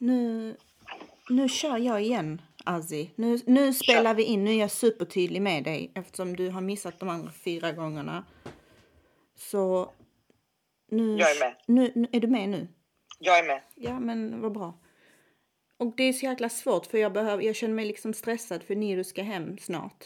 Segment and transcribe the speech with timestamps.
[0.00, 0.56] nu,
[1.28, 3.10] nu kör jag igen, Azzi.
[3.16, 4.44] Nu, nu spelar vi in.
[4.44, 8.24] Nu är jag supertydlig med dig eftersom du har missat de andra fyra gångerna.
[9.36, 9.92] Så
[10.90, 11.18] nu...
[11.18, 11.56] Jag är med.
[11.66, 12.68] Nu, nu, är du med nu?
[13.18, 13.62] Jag är med.
[13.74, 14.78] Ja, men vad bra.
[15.76, 18.74] Och det är så jäkla svårt för jag, behöver, jag känner mig liksom stressad för
[18.74, 20.04] Niro ska hem snart.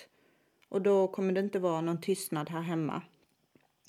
[0.68, 3.02] Och då kommer det inte vara någon tystnad här hemma.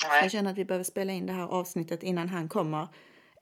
[0.07, 0.21] Nej.
[0.21, 2.87] Jag känner att vi behöver spela in det här avsnittet innan han kommer.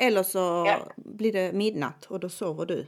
[0.08, 0.92] Eller så Ja.
[0.96, 2.88] blir det midnatt och då sover du.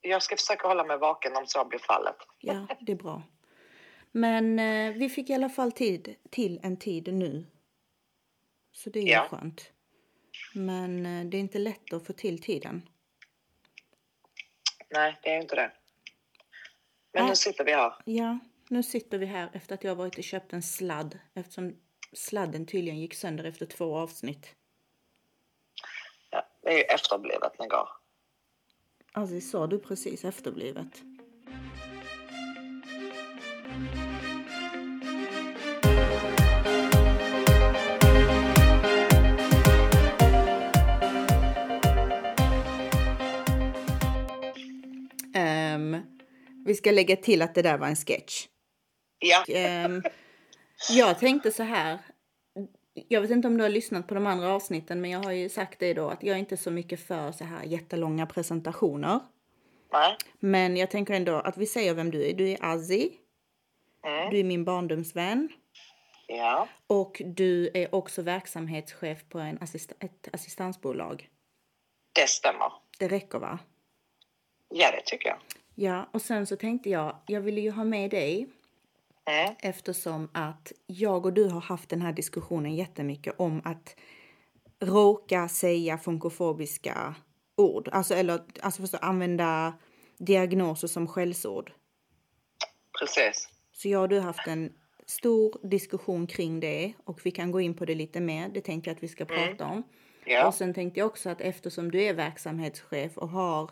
[0.00, 2.16] Jag ska försöka hålla mig vaken om så blir fallet.
[2.40, 3.22] Ja, det är bra.
[4.12, 7.46] Men eh, vi fick i alla fall tid till en tid nu.
[8.72, 9.26] Så det är ju Ja.
[9.30, 9.70] skönt.
[10.54, 12.88] Men eh, det är inte lätt att få till tiden.
[14.90, 15.72] Nej, det är inte det.
[17.12, 17.30] Men Nej.
[17.30, 17.92] nu sitter vi här.
[18.04, 21.76] Ja, nu sitter vi här efter att jag varit och köpt en sladd eftersom
[22.12, 24.54] sladden tydligen gick sönder efter två avsnitt.
[26.64, 27.88] Det är ju efterblivet ni går.
[29.12, 31.02] Alltså, sa du precis efterblivet?
[45.34, 45.96] Ehm,
[46.66, 48.46] vi ska lägga till att det där var en sketch.
[49.18, 50.02] Ja, Ehm,
[50.90, 51.98] jag tänkte så här.
[52.94, 55.48] Jag vet inte om du har lyssnat på de andra avsnitten, men jag har ju
[55.48, 59.20] sagt det då att jag är inte så mycket för så här jättelånga presentationer.
[59.92, 60.16] nej.
[60.40, 62.32] Men jag tänker ändå att vi säger vem du är.
[62.34, 63.12] Du är Azzi.
[64.06, 64.30] Mm.
[64.30, 65.48] Du är min barndomsvän.
[66.26, 71.28] Ja, Och du är också verksamhetschef på en assist ett assistansbolag.
[72.12, 72.72] det stämmer.
[72.98, 73.58] Det räcker va?
[74.68, 75.38] Ja, det tycker jag.
[75.74, 78.46] Ja, och sen så tänkte jag, jag ville ju ha med dig
[79.26, 79.54] Mm.
[79.58, 83.96] eftersom att jag och du har haft den här diskussionen jättemycket om att
[84.80, 87.14] råka säga funkofobiska
[87.56, 87.88] ord.
[87.92, 89.74] Alltså, eller alltså förstå, använda
[90.18, 91.72] diagnoser som skällsord.
[93.00, 93.48] Precis.
[93.72, 94.72] Så jag och du har haft en
[95.06, 98.48] stor diskussion kring det och vi kan gå in på det lite mer.
[98.48, 99.82] Det tänkte jag att vi ska prata om.
[100.24, 103.70] Ja, Och sen tänkte jag också att eftersom du är verksamhetschef och har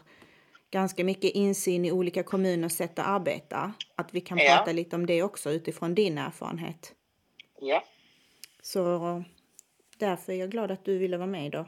[0.72, 4.56] ganska mycket insyn i olika kommuners sätt att arbeta, att vi kan Ja.
[4.56, 6.94] prata lite om det också utifrån din erfarenhet.
[7.60, 7.84] ja.
[8.64, 9.22] Så
[9.96, 11.66] därför är jag glad att du ville vara med idag.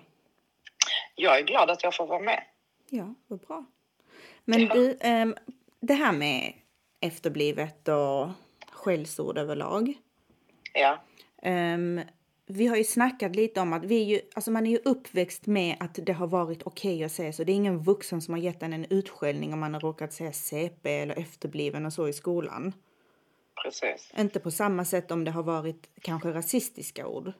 [1.15, 2.45] Jag är glad att jag får vara med.
[2.91, 3.65] Ja, vad bra.
[4.45, 4.75] Men Ja.
[4.75, 5.35] du, ehm,
[5.81, 6.53] det här med
[7.01, 8.29] efterblivet och
[8.73, 9.93] skällsord överlag.
[10.75, 10.99] Ja,
[11.43, 12.01] Ehm,
[12.47, 15.77] vi har ju snackat lite om att vi ju, alltså man är ju uppväxt med
[15.81, 17.45] att det har varit okej att säga så.
[17.45, 20.33] Det är ingen vuxen som har gett en en utskällning om man har råkat säga
[20.33, 22.73] CP eller efterbliven och så i skolan.
[23.65, 24.13] precis.
[24.19, 27.33] Inte på samma sätt om det har varit kanske rasistiska ord.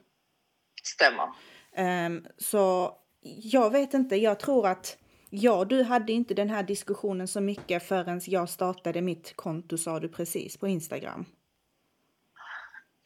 [0.83, 1.29] Stämmer.
[1.75, 4.97] Ehm, så jag vet inte, jag tror att
[5.29, 9.99] ja, du hade inte den här diskussionen så mycket förrän jag startade mitt konto sa
[9.99, 11.25] du precis på Instagram.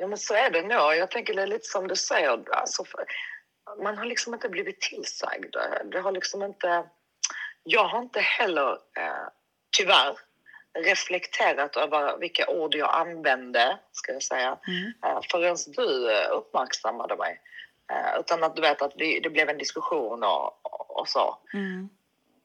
[0.01, 0.95] Ja, men så är det nog.
[0.95, 2.43] Jag tänker det är lite som du säger.
[2.51, 2.83] Alltså,
[3.83, 5.55] man har liksom inte blivit tillsagd.
[5.91, 6.83] Det har liksom inte...
[7.63, 9.27] Jag har inte heller, eh,
[9.77, 10.17] tyvärr,
[10.73, 14.93] reflekterat över vilka ord jag använde, ska jag säga, Mm.
[15.05, 17.41] eh, förrän du eh, uppmärksammade mig.
[17.91, 21.37] Eh, utan att du vet att vi, det blev en diskussion och, och, så.
[21.53, 21.89] Mm.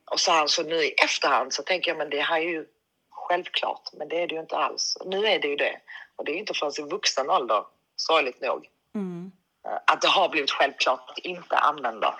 [0.04, 2.66] Och så, här, så nu i efterhand så tänker jag men det här är ju
[3.28, 4.96] självklart, men det är det ju inte alls.
[5.06, 5.76] Nu är det ju det.
[6.16, 7.64] Och det är inte förrän i vuxen ålder,
[7.96, 9.32] sorgligt nog, Mm.
[9.66, 12.14] eh, att det har blivit självklart att inte använda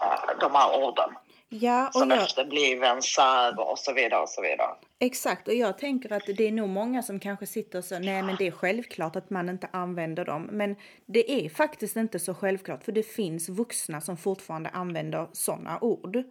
[0.00, 1.10] eh, de här orden.
[1.48, 4.70] Ja, och Som jag, efterbliven, särv och så vidare och så vidare.
[4.98, 8.22] Exakt, och jag tänker att det är nog många som kanske sitter och säger nej
[8.22, 10.48] men det är självklart att man inte använder dem.
[10.52, 15.78] Men det är faktiskt inte så självklart för det finns vuxna som fortfarande använder sådana
[15.80, 16.22] ord.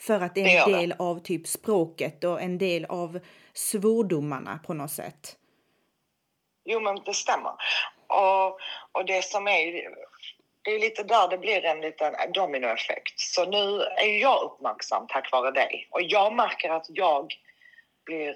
[0.00, 0.78] För att det Det är en det.
[0.78, 3.20] del av typ språket och en del av
[3.54, 5.36] svordomarna på något sätt.
[6.64, 7.52] Jo, men det stämmer.
[8.06, 8.58] Och,
[8.92, 9.88] och det som är...
[10.62, 13.20] Det är lite där det blir en liten dominoeffekt.
[13.20, 15.88] Så nu är jag uppmärksam tack vare dig.
[15.90, 17.34] Och jag märker att jag
[18.04, 18.34] blir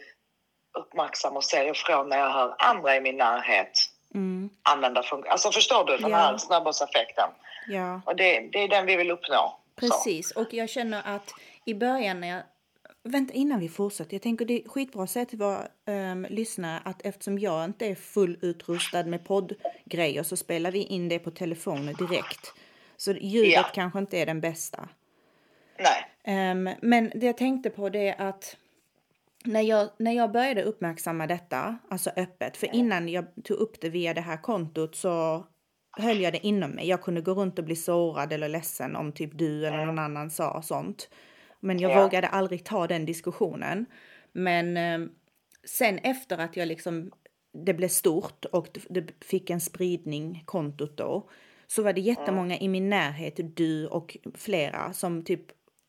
[0.78, 5.31] uppmärksam och ser ifrån när jag hör andra i min närhet Mm, använda funktion.
[5.32, 6.17] Alltså förstår du den Ja.
[6.17, 7.28] här snöbollseffekten?
[7.69, 8.00] ja.
[8.06, 9.34] Och det, det är den vi vill uppnå.
[9.34, 9.81] Så.
[9.81, 11.31] Precis, och jag känner att
[11.64, 12.43] i början när jag...
[13.02, 14.14] Vänta, innan vi fortsätter.
[14.14, 17.87] Jag tänker det är skitbra att säga till våra um, lyssnare att eftersom jag inte
[17.87, 22.52] är fullutrustad med poddgrejer så spelar vi in det på telefonen direkt.
[22.96, 23.70] Så ljudet Ja.
[23.75, 24.88] kanske inte är den bästa.
[25.78, 26.11] Nej.
[26.25, 28.56] Ehm, men det jag tänkte på det är att
[29.44, 33.88] när jag, när jag började uppmärksamma detta, alltså öppet, för innan jag tog upp det
[33.88, 35.44] via det här kontot så
[35.99, 36.88] höll jag det inom mig.
[36.88, 40.31] Jag kunde gå runt och bli sårad eller ledsen om typ du eller någon annan
[40.31, 41.08] sa sånt.
[41.64, 42.02] Men jag Ja.
[42.02, 43.87] vågade aldrig ta den diskussionen.
[44.32, 45.08] Men eh,
[45.64, 47.11] sen efter att jag liksom,
[47.64, 51.28] det blev stort och det- fick en spridning, kontot då,
[51.66, 55.40] så var det jättemånga i min närhet, du och flera, som typ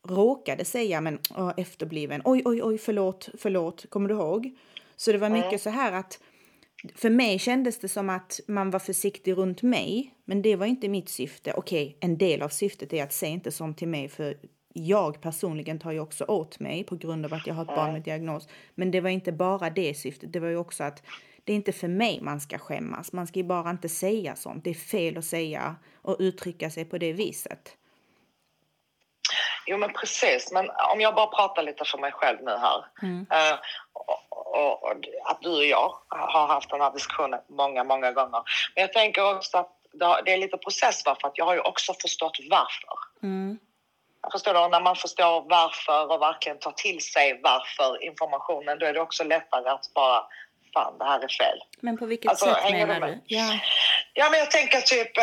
[0.08, 4.56] råkade säga men åh, efterbliven, oj, oj, oj, förlåt, förlåt, kommer du ihåg?
[4.96, 6.20] Så det var mycket så här att
[6.94, 10.88] för mig kändes det som att man var försiktig runt mig, men det var inte
[10.88, 11.52] mitt syfte.
[11.56, 14.36] Okej, en del av syftet är att säga inte sånt till mig, för
[14.76, 17.92] jag personligen tar ju också åt mig på grund av att jag har ett barn
[17.92, 18.48] med diagnos.
[18.74, 21.02] Men det var inte bara det syftet, det var ju också att
[21.44, 23.12] det är inte för mig man ska skämmas.
[23.12, 24.64] Man ska ju bara inte säga sånt.
[24.64, 27.76] Det är fel att säga och uttrycka sig på det viset.
[29.66, 30.52] Jo, men precis.
[30.52, 32.84] Men om jag bara pratar lite för mig själv nu här.
[33.30, 33.58] Eh,
[33.92, 34.90] och, och, och
[35.24, 38.42] att du och jag har haft den här diskussionen många, många gånger.
[38.74, 39.72] Men jag tänker också att
[40.24, 42.98] det är lite process va, för att jag har ju också förstått varför.
[43.22, 43.58] Mm.
[44.32, 44.68] Förstår du?
[44.68, 49.24] När man förstår varför och verkligen tar till sig varför informationen, då är det också
[49.24, 50.26] lättare att bara,
[50.74, 51.58] fan det här är fel.
[51.80, 53.20] Men på vilket Alltså, sätt menar du?
[53.26, 53.58] Ja.
[54.12, 55.18] Ja, men jag tänker typ...
[55.18, 55.22] Eh,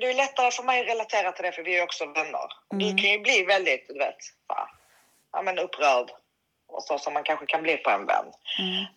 [0.00, 2.48] det är lättare för mig att relatera till det för vi är också vänner.
[2.70, 4.16] Du kan ju bli väldigt, du vet,
[4.48, 4.68] va,
[5.32, 6.10] ja, men upprörd
[6.68, 8.26] och så som man kanske kan bli på en vän.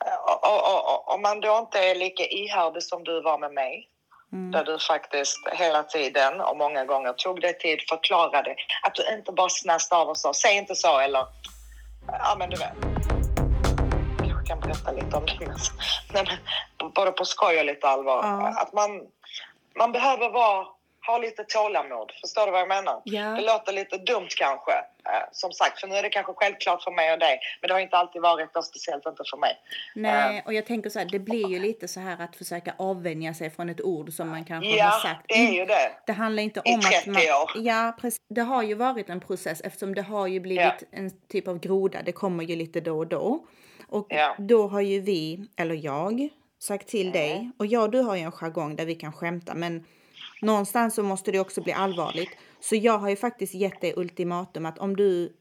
[0.06, 3.38] Eh, Och, och, och, och om man då inte är lika ihärdig som du var
[3.38, 3.90] med mig
[4.30, 9.32] där du faktiskt hela tiden och många gånger tog dig tid, förklarade att du inte
[9.32, 11.26] bara snäste av och sa säg inte så eller
[12.08, 12.74] ja men du vet.
[14.28, 15.48] Jag kan berätta lite om det
[16.14, 16.26] men,
[16.94, 18.22] både på skoj och lite allvar.
[18.24, 18.62] Ja.
[18.62, 19.02] Att man,
[19.76, 20.68] man behöver vara,
[21.08, 22.12] ha lite tålamod.
[22.22, 23.02] Förstår du vad jag menar?
[23.04, 23.24] Ja.
[23.24, 24.72] Det låter lite dumt kanske.
[24.72, 27.40] eh, Som sagt, för nu är det kanske självklart för mig och dig.
[27.62, 29.54] Men det har inte alltid varit och speciellt inte för mig.
[29.96, 33.34] Nej, och jag tänker så här, det blir ju lite så här att försöka avvänja
[33.34, 35.26] sig från ett ord som man kanske har Ja, sagt.
[35.28, 35.92] det är ju det.
[36.06, 37.22] Det handlar inte I om att 30 man...
[37.22, 37.52] år.
[37.56, 38.22] Ja, precis.
[38.30, 42.00] Det har ju varit en process eftersom det har ju blivit en typ av groda.
[42.06, 43.46] Det kommer ju lite då och då.
[43.90, 44.36] Och Ja.
[44.38, 46.30] då har ju vi, eller jag,
[46.60, 47.52] sagt till dig.
[47.60, 49.54] Och jag och du har ju en jargong där vi kan skämta.
[49.56, 49.86] Men
[50.42, 52.30] någonstans så måste det också bli allvarligt.
[52.60, 55.34] Så jag har ju faktiskt gett dig ultimatum att om du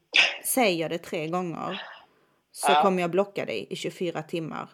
[0.43, 1.81] säger det tre gånger
[2.51, 2.81] så Ja.
[2.81, 4.69] kommer jag blocka dig i 24 timmar.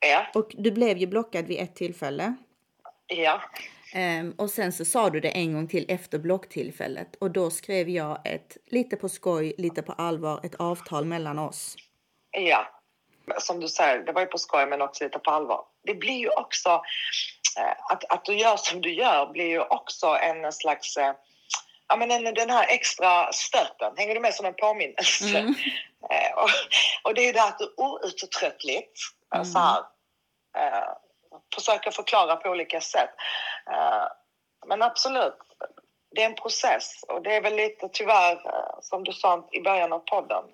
[0.00, 2.34] Ja, Och du blev ju blockad vid ett tillfälle.
[3.06, 3.40] ja.
[3.94, 7.88] Ehm, och sen så sa du det en gång till efter blocktillfället och då skrev
[7.88, 11.76] jag ett lite på skoj, lite på allvar, ett avtal mellan oss.
[12.30, 12.66] Ja,
[13.40, 15.64] som du säger, det var ju på skoj men också lite på allvar.
[15.84, 16.82] Det blir ju också,
[17.90, 21.12] att, att du gör som du gör blir ju också en slags, eh,
[21.88, 25.54] ja men en, den här extra stöten, hänger du med som en påminnelse?
[26.10, 26.48] Eh, och,
[27.02, 29.00] och det är ju det att du outtröttligt,
[29.34, 29.78] eh, så här,
[30.58, 30.88] eh,
[31.54, 33.10] försöker förklara på olika sätt.
[33.70, 34.06] Eh,
[34.66, 35.34] men absolut,
[36.10, 39.60] det är en process och det är väl lite tyvärr, eh, som du sa i
[39.60, 40.44] början av podden,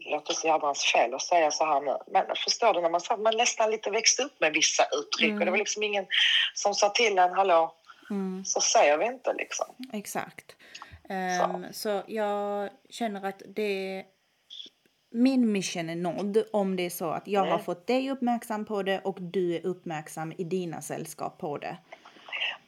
[0.00, 3.36] låter så jädrans fel att säga så här nu, men förstår du när man man
[3.36, 6.06] nästan lite växte upp med vissa uttryck och det var liksom ingen
[6.54, 7.74] som sa till en, hallå,
[8.44, 9.66] så säger vi inte liksom.
[9.92, 10.56] Exakt.
[11.08, 14.04] Ehm, så jag känner att det
[15.12, 18.82] min mission är nådd om det är så att jag har fått dig uppmärksam på
[18.82, 21.76] det och du är uppmärksam i dina sällskap på det.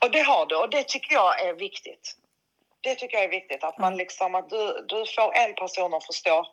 [0.05, 2.17] Och det har du och det tycker jag är viktigt.
[2.81, 6.05] Det tycker jag är viktigt att man liksom att du, du får en person att
[6.05, 6.47] förstå,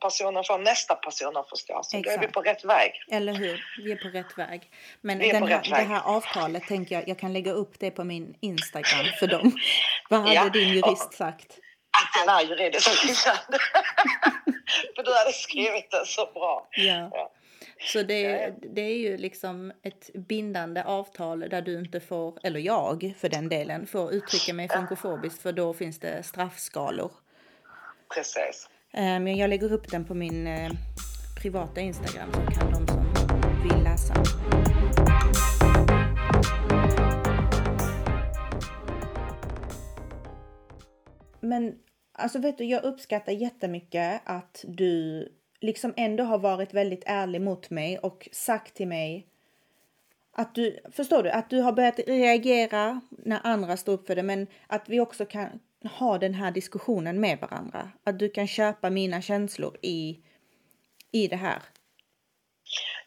[0.00, 1.80] personen får nästa person att förstå.
[1.82, 2.32] Så då är vi Exakt.
[2.34, 2.92] på rätt väg.
[3.10, 3.64] Eller hur?
[3.84, 4.70] Vi är på rätt väg.
[5.00, 8.04] Men Vi den här, det här avtalet tänker jag, jag kan lägga upp det på
[8.04, 9.52] min Instagram för dem.
[10.10, 10.48] Vad hade Ja.
[10.48, 11.58] din jurist sagt?
[12.02, 12.88] Att den är juridiskt.
[14.96, 16.68] För du hade skrivit den så bra.
[16.70, 17.10] Ja.
[17.12, 17.32] Ja.
[17.82, 23.14] Så det, det är ju liksom ett bindande avtal där du inte får, eller jag
[23.20, 27.12] för den delen, får uttrycka mig funkofobiskt för då finns det straffskalor.
[28.14, 28.68] Precis.
[28.92, 30.70] Men jag lägger upp den på min eh,
[31.42, 33.04] privata Instagram så kan de som
[33.62, 34.14] vill läsa.
[41.40, 41.74] Men
[42.12, 45.28] alltså vet du, jag uppskattar jättemycket att du
[45.60, 49.26] liksom ändå har varit väldigt ärlig mot mig och sagt till mig
[50.32, 54.22] att du, förstår du, att du har börjat reagera när andra står upp för det
[54.22, 57.90] men att vi också kan ha den här diskussionen med varandra.
[58.04, 60.18] Att du kan köpa mina känslor i,
[61.12, 61.62] i det här.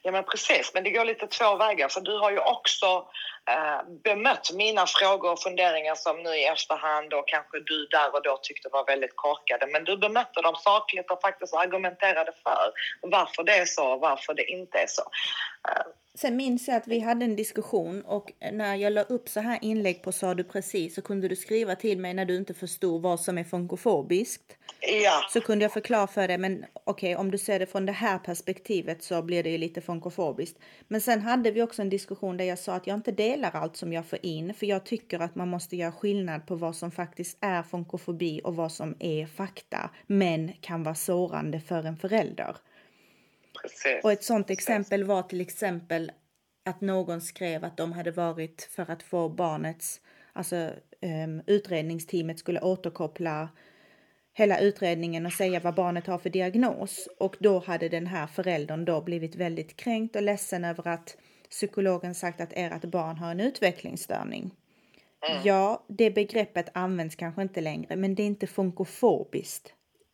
[0.06, 3.08] Ja men precis, men det går lite två vägar för du har ju också
[3.50, 8.24] eh, bemött mina frågor och funderingar som nu i efterhand och kanske du där och
[8.24, 9.68] då tyckte var väldigt korkade.
[9.68, 14.34] Men du bemötte dem sakligt och faktiskt argumenterade för varför det är så och varför
[14.34, 15.04] det inte är så.
[16.16, 19.60] Sen minns jag att vi hade en diskussion och när jag la upp så här
[19.62, 23.02] inlägg på Sa du precis så kunde du skriva till mig när du inte förstod
[23.02, 24.58] vad som är funkofobiskt.
[25.04, 27.92] Ja, Så kunde jag förklara för dig, men okej, om du ser det från det
[27.92, 30.60] här perspektivet så blir det ju lite funkofobiskt.
[30.88, 33.78] Men sen hade vi också en diskussion där jag sa att jag inte delar allt
[33.78, 36.92] som jag får in, för jag tycker att man måste göra skillnad på vad som
[36.92, 42.56] faktiskt är funkofobi och vad som är fakta, men kan vara sårande för en förälder.
[43.62, 44.04] Precis.
[44.04, 46.12] Och ett sånt exempel var till exempel
[46.66, 50.02] att någon skrev att de hade varit för att få barnets,
[50.34, 50.56] alltså
[51.02, 53.50] um, utredningsteamet skulle återkoppla
[54.34, 57.08] hela utredningen och säga vad barnet har för diagnos.
[57.20, 61.18] Och då hade den här föräldern då blivit väldigt kränkt och ledsen över att
[61.50, 64.56] psykologen sagt att ert barn har en utvecklingsstörning.
[65.44, 69.74] Ja, det begreppet används kanske inte längre, men det är inte funkofobiskt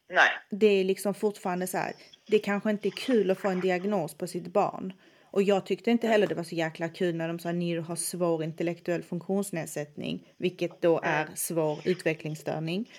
[0.10, 1.94] Nej, det är liksom fortfarande så här.
[2.28, 4.94] Det kanske inte är kul att få en diagnos på sitt barn.
[5.32, 7.96] Och jag tyckte inte heller det var så jäkla kul när de sa Niro har
[7.96, 12.92] svår intellektuell funktionsnedsättning, vilket då är svår utvecklingsstörning.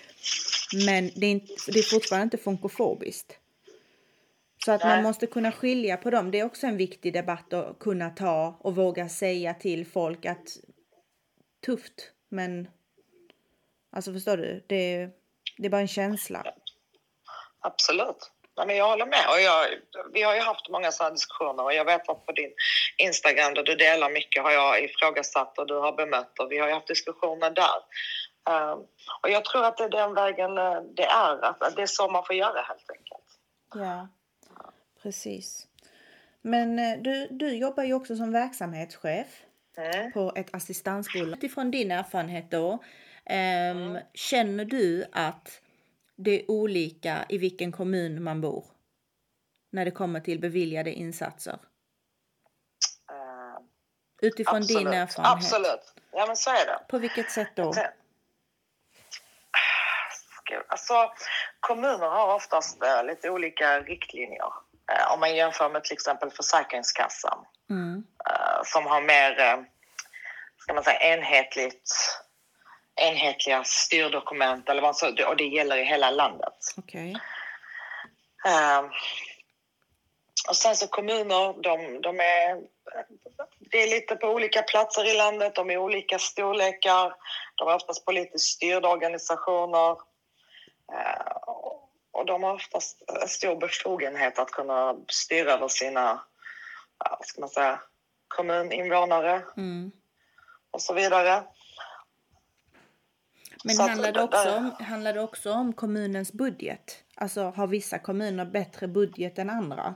[0.85, 3.37] Men det är, inte, det är fortfarande inte funkofobiskt.
[4.65, 6.31] Så att man måste kunna skilja på dem.
[6.31, 10.57] Det är också en viktig debatt att kunna ta och våga säga till folk att
[11.65, 12.67] tufft, men
[13.91, 14.63] alltså förstår du?
[14.67, 15.09] Det,
[15.57, 16.53] det är bara en känsla.
[17.61, 18.31] Absolut.
[18.57, 19.25] Nej, men jag håller med.
[19.29, 19.67] Och jag,
[20.13, 22.53] vi har ju haft många sådana diskussioner och jag vet att på din
[22.97, 26.67] Instagram där du delar mycket har jag ifrågasatt och du har bemött och vi har
[26.67, 27.79] ju haft diskussioner där.
[28.49, 28.79] Ehm,
[29.21, 32.09] och jag tror att det är den vägen eh, det är, att, det är så
[32.09, 33.25] man får göra helt enkelt.
[33.75, 34.07] Ja,
[35.03, 35.67] precis.
[36.41, 39.27] Men eh, du, du jobbar ju också som verksamhetschef
[39.77, 40.11] Mm.
[40.11, 41.37] på ett assistansbolag.
[41.37, 42.83] Utifrån din erfarenhet då,
[43.25, 45.61] ehm, känner du att
[46.17, 48.65] det är olika i vilken kommun man bor?
[49.71, 51.59] När det kommer till beviljade insatser?
[53.11, 53.63] Ehm,
[54.21, 54.93] Utifrån din absolut.
[54.93, 55.35] erfarenhet.
[55.37, 55.93] Absolut.
[56.11, 56.79] Ja, men så är det.
[56.89, 57.73] På vilket sätt då?
[60.67, 61.11] Alltså,
[61.59, 64.53] kommuner har oftast eh, lite olika riktlinjer.
[64.91, 68.03] Eh, om man jämför med till exempel Försäkringskassan Mm.
[68.65, 69.65] som har mer,
[70.57, 71.91] ska man säga, enhetligt,
[72.95, 76.53] enhetliga styrdokument eller vad så, och det gäller i hela landet.
[76.77, 77.15] Okej.
[78.45, 78.81] Eh,
[80.49, 82.61] och sen så kommuner, de, de är,
[83.59, 87.13] det är lite på olika platser i landet, de är olika storlekar,
[87.55, 89.91] de är oftast politiskt styrda organisationer
[90.93, 91.37] eh,
[92.11, 96.21] och de har oftast en stor befogenhet att kunna styra över sina,
[96.97, 97.79] vad ska man säga,
[98.27, 99.91] kommuninvånare Mm.
[100.71, 101.43] och så vidare.
[103.63, 107.03] Men det, också om, handlar det också om kommunens budget?
[107.15, 109.95] Alltså har vissa kommuner bättre budget än andra?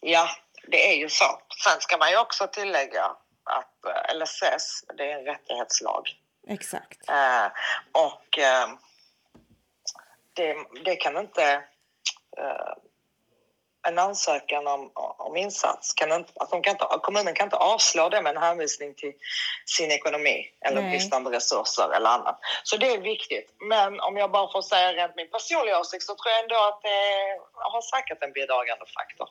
[0.00, 0.28] Ja,
[0.68, 1.40] det är ju så.
[1.64, 3.04] Sen ska man ju också tillägga
[3.44, 6.08] att eh, LSS, det är en rättighetslag.
[6.48, 7.08] Exakt.
[7.08, 7.46] Eh,
[7.92, 8.68] och eh,
[10.32, 11.52] det, det kan inte...
[12.36, 12.74] Eh,
[13.88, 16.84] en ansökan om, om insats kan inte, att de kan inte...
[17.02, 19.12] Kommunen kan inte avslå det med en hänvisning till
[19.66, 20.90] sin ekonomi eller Nej.
[20.90, 22.38] bristande resurser eller annat.
[22.62, 23.50] Så det är viktigt.
[23.68, 26.82] Men om jag bara får säga rent min personliga åsikt så tror jag ändå att
[26.82, 27.00] det
[27.54, 29.28] har säkert en bidragande faktor.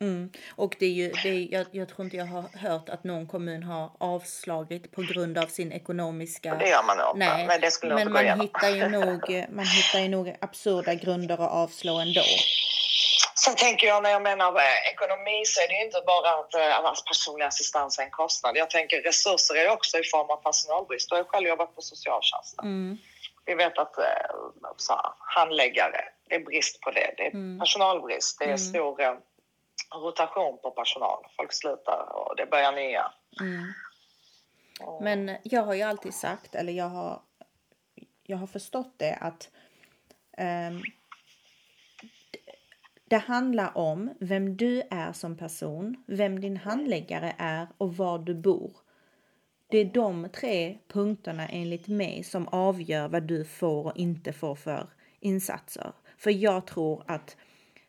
[0.00, 0.30] Mm.
[0.56, 3.26] Och det är ju, det är, jag, jag tror inte jag har hört att någon
[3.26, 6.54] kommun har avslagit på grund av sin ekonomiska...
[6.54, 7.18] Det gör man nog.
[7.18, 11.34] Nej, Men det skulle men man hittar, ju nog, man hittar ju nog absurda grunder
[11.34, 12.22] att avslå ändå.
[13.44, 14.60] Sen tänker jag när jag menar
[14.92, 18.56] ekonomi så är det inte bara att eh, personlig assistans är en kostnad.
[18.56, 21.08] Jag tänker resurser är också i form av personalbrist.
[21.10, 22.64] Du har själv jobbat på socialtjänsten.
[22.64, 22.98] Mm.
[23.44, 24.04] Vi vet att eh,
[24.76, 27.14] så, här, handläggare, det är brist på det.
[27.16, 27.58] Det är Mm.
[27.58, 28.38] personalbrist.
[28.38, 28.58] Det är Mm.
[28.58, 29.14] stor eh,
[29.94, 31.26] rotation på personal.
[31.36, 33.12] Folk slutar och det börjar nya.
[33.40, 33.72] Mm.
[35.00, 37.22] Men jag har ju alltid sagt, eller jag har,
[38.22, 39.48] jag har förstått det att
[40.38, 40.82] ehm,
[43.10, 48.34] det handlar om vem du är som person, vem din handläggare är och var du
[48.34, 48.76] bor.
[49.70, 54.54] Det är de tre punkterna enligt mig som avgör vad du får och inte får
[54.54, 54.88] för
[55.20, 55.92] insatser.
[56.18, 57.36] För jag tror att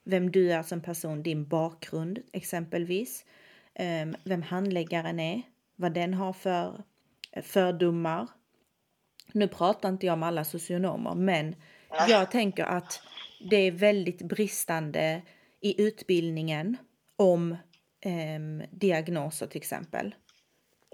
[0.03, 3.25] vem du är som person, din bakgrund exempelvis,
[3.73, 5.41] ehm, vem handläggaren är,
[5.75, 6.83] vad den har för
[7.41, 8.27] fördomar.
[9.33, 11.55] Nu pratar inte jag om alla socionomer, men
[12.09, 13.01] jag tänker att
[13.50, 15.21] det är väldigt bristande
[15.62, 16.77] i utbildningen
[17.15, 17.57] om
[18.05, 20.15] ehm, diagnoser till exempel.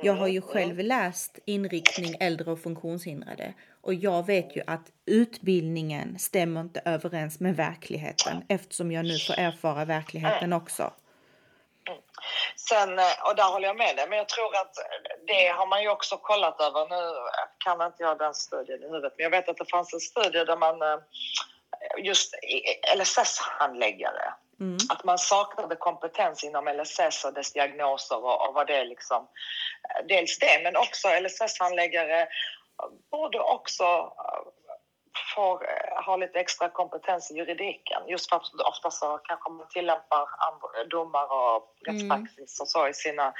[0.01, 6.19] Jag har ju själv läst inriktning äldre och funktionshindrade och jag vet ju att utbildningen
[6.19, 10.93] stämmer inte överens med verkligheten eftersom jag nu får erfara verkligheten också.
[12.55, 12.89] sen,
[13.27, 14.75] och där håller jag med dig, men jag tror att
[15.27, 16.89] det har man ju också kollat över.
[16.89, 19.99] Nu kan inte jag den studien i huvudet, men jag vet att det fanns en
[19.99, 20.81] studie där man
[21.97, 22.35] just
[22.95, 24.33] LSS-handläggare.
[24.59, 24.77] Mm.
[24.89, 29.27] Att man saknade kompetens inom LSS och dess diagnoser och, och vad det är liksom.
[30.07, 32.27] Dels det, men också LSS-handläggare
[33.11, 34.41] borde också eh,
[35.35, 38.01] få eh, ha lite extra kompetens i juridiken.
[38.07, 40.27] Just för att ofta så kanske man tillämpar
[40.89, 42.61] domar och rättspraxis mm.
[42.61, 43.33] och så i sina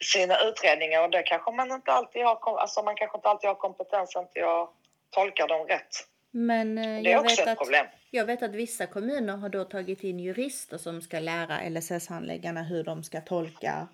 [0.00, 3.54] sina utredningar och det kanske man inte alltid har, alltså man kanske inte alltid har
[3.54, 4.70] kompetensen till att
[5.10, 5.90] tolka dem rätt.
[6.30, 7.86] Men eh, det är också ett att, problem.
[8.10, 12.84] Jag vet att vissa kommuner har då tagit in jurister som ska lära LSS-handläggarna hur
[12.84, 13.88] de ska tolka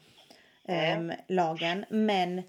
[0.68, 1.10] mm.
[1.10, 1.84] eh, lagen.
[1.90, 2.42] Men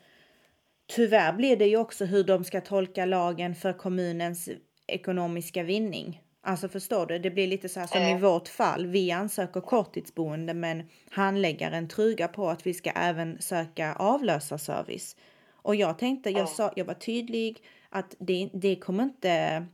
[0.88, 4.50] tyvärr blir det ju också hur de ska tolka lagen för kommunens
[4.88, 6.22] ekonomiska vinning.
[6.42, 7.20] Alltså förstår du?
[7.20, 8.18] Det blir lite så här som mm.
[8.18, 8.88] i vårt fall.
[8.88, 15.16] Vi ansöker korttidsboende men handläggaren trugar på att vi ska även söka avlösarservice.
[15.52, 19.66] Och jag tänkte, jag, sa, jag var tydlig att det, det kommer inte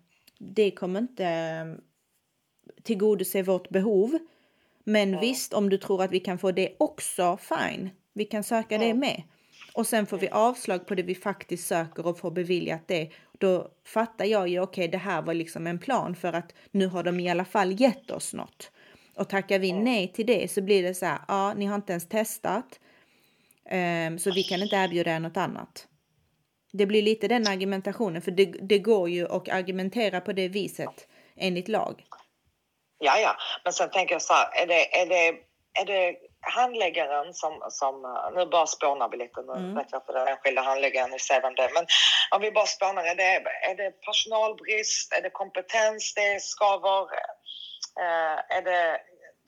[0.42, 1.66] det kommer inte eh,
[2.84, 4.20] tillgodose vårt behov.
[4.84, 5.20] Men ja.
[5.20, 7.90] visst, om du tror att vi kan få det också, fine.
[8.14, 8.82] Vi kan söka ja.
[8.82, 9.24] det med.
[9.74, 13.12] Och sen får vi avslag på det vi faktiskt söker och får beviljat det.
[13.38, 16.88] Då fattar jag ju, okej, okay, det här var liksom en plan för att nu
[16.88, 18.72] har de i alla fall gett oss något.
[19.16, 21.94] Och tackar vi nej till det så blir det så här, ja, ni har inte
[21.94, 22.80] ens testat.
[24.08, 25.88] Um, så vi kan inte erbjuda er något annat.
[26.74, 31.08] Det blir lite den argumentationen, för det, det går ju att argumentera på det viset
[31.36, 32.04] enligt lag.
[33.04, 35.28] Ja, ja, men sen tänker jag så här, är det, är det,
[35.82, 38.02] är det handläggaren som, som
[38.36, 39.76] nu bara spånar vi lite, nu mm.
[39.76, 41.86] vet jag inte den enskilda handläggaren, ni ser vem det är, men
[42.32, 47.02] om vi bara spånar, är det, är det personalbrist, är det kompetens det skaver,
[48.00, 49.02] eh, är det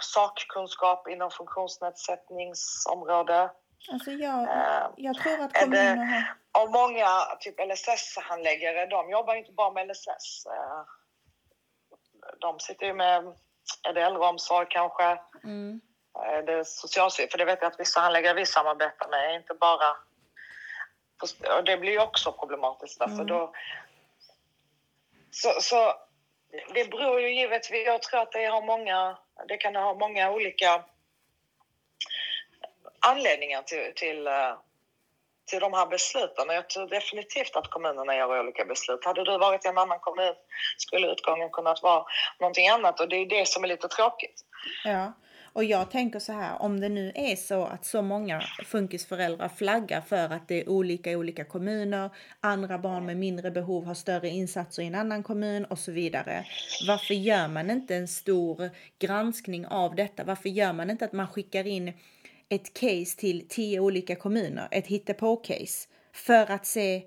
[0.03, 3.50] sakkunskap inom funktionsnedsättningsområde?
[3.92, 6.63] Alltså jag, eh, jag tror att kommunerna har...
[6.63, 7.08] Och många
[7.40, 10.46] typ LSS-handläggare, de jobbar inte bara med LSS.
[10.46, 10.84] Eh,
[12.40, 13.24] de sitter ju med,
[13.84, 15.19] är det äldreomsorg kanske?
[15.43, 15.82] Mm.
[16.19, 17.32] Är det socialstyrelsen?
[17.32, 19.98] För det vet jag att vissa handläggare vi samarbetar med inte bara...
[21.58, 23.28] Och det blir ju också problematiskt därför mm.
[23.28, 23.54] då...
[25.32, 25.93] Så, så
[26.74, 29.17] det beror ju givetvis, jag tror att det har många,
[29.48, 30.84] det kan ha många olika
[33.08, 34.54] anledningen till, till, eh,
[35.46, 36.46] till de här besluten.
[36.48, 39.06] Jag tror definitivt att kommunerna gör olika beslut.
[39.06, 40.34] Hade du varit i en annan kommun
[40.78, 42.06] skulle utgången kunnat vara
[42.39, 44.46] någonting annat och det är det som är lite tråkigt.
[44.86, 45.13] Ja.
[45.54, 50.02] Och jag tänker så här, om det nu är så att så många funkisföräldrar flaggar
[50.02, 54.30] för att det är olika i olika kommuner, andra barn med mindre behov har större
[54.30, 56.46] insatser i en annan kommun och så vidare.
[56.88, 60.24] Varför gör man inte en stor granskning av detta?
[60.24, 61.94] Varför gör man inte att man skickar in
[62.56, 67.04] ett case till tio olika kommuner, ett hittepå-case, för att se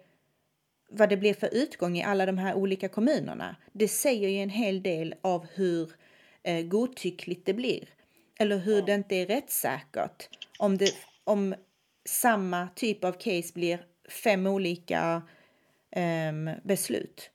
[0.90, 3.56] vad det blir för utgång i alla de här olika kommunerna.
[3.72, 5.92] Det säger ju en hel del av hur
[6.42, 7.88] eh, godtyckligt det blir.
[8.38, 10.28] Eller hur det inte är rättssäkert.
[10.58, 10.90] Om, det,
[11.24, 11.54] om
[12.04, 15.22] samma typ av case blir fem olika
[15.90, 16.32] eh,
[16.64, 17.30] beslut.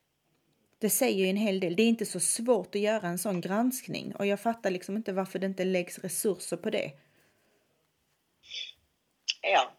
[0.78, 1.76] Det säger ju en hel del.
[1.76, 5.12] Det är inte så svårt att göra en sån granskning och jag fattar liksom inte
[5.12, 6.92] varför det inte läggs resurser på det.
[9.42, 9.70] Ja,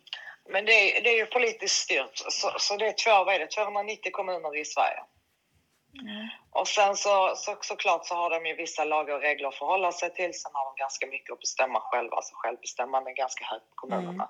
[0.49, 2.11] men det, det är ju politiskt styrt.
[2.13, 5.03] Så, så det är två, vad är det, 290 kommuner i Sverige.
[6.01, 6.27] Mm.
[6.51, 9.91] Och sen så, så såklart så har de ju vissa lagar och regler att förhålla
[9.91, 10.33] sig till.
[10.33, 14.29] Sen har de ganska mycket att bestämma själva, alltså självbestämmande är ganska högt på kommunerna.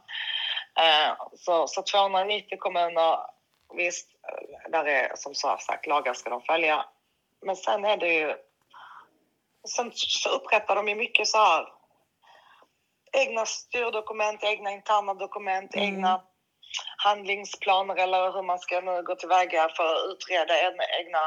[0.75, 1.11] Mm.
[1.11, 3.19] Uh, så, så 290 kommuner,
[3.75, 4.09] visst,
[4.69, 6.85] där är som sagt lagar ska de följa.
[7.41, 8.35] Men sen är det ju,
[9.75, 11.67] sen så upprättar de ju mycket så här
[13.13, 15.87] egna styrdokument, egna interna dokument, mm.
[15.87, 16.21] egna
[16.97, 20.53] handlingsplaner eller hur man ska nu gå tillväga för att utreda
[20.99, 21.19] egna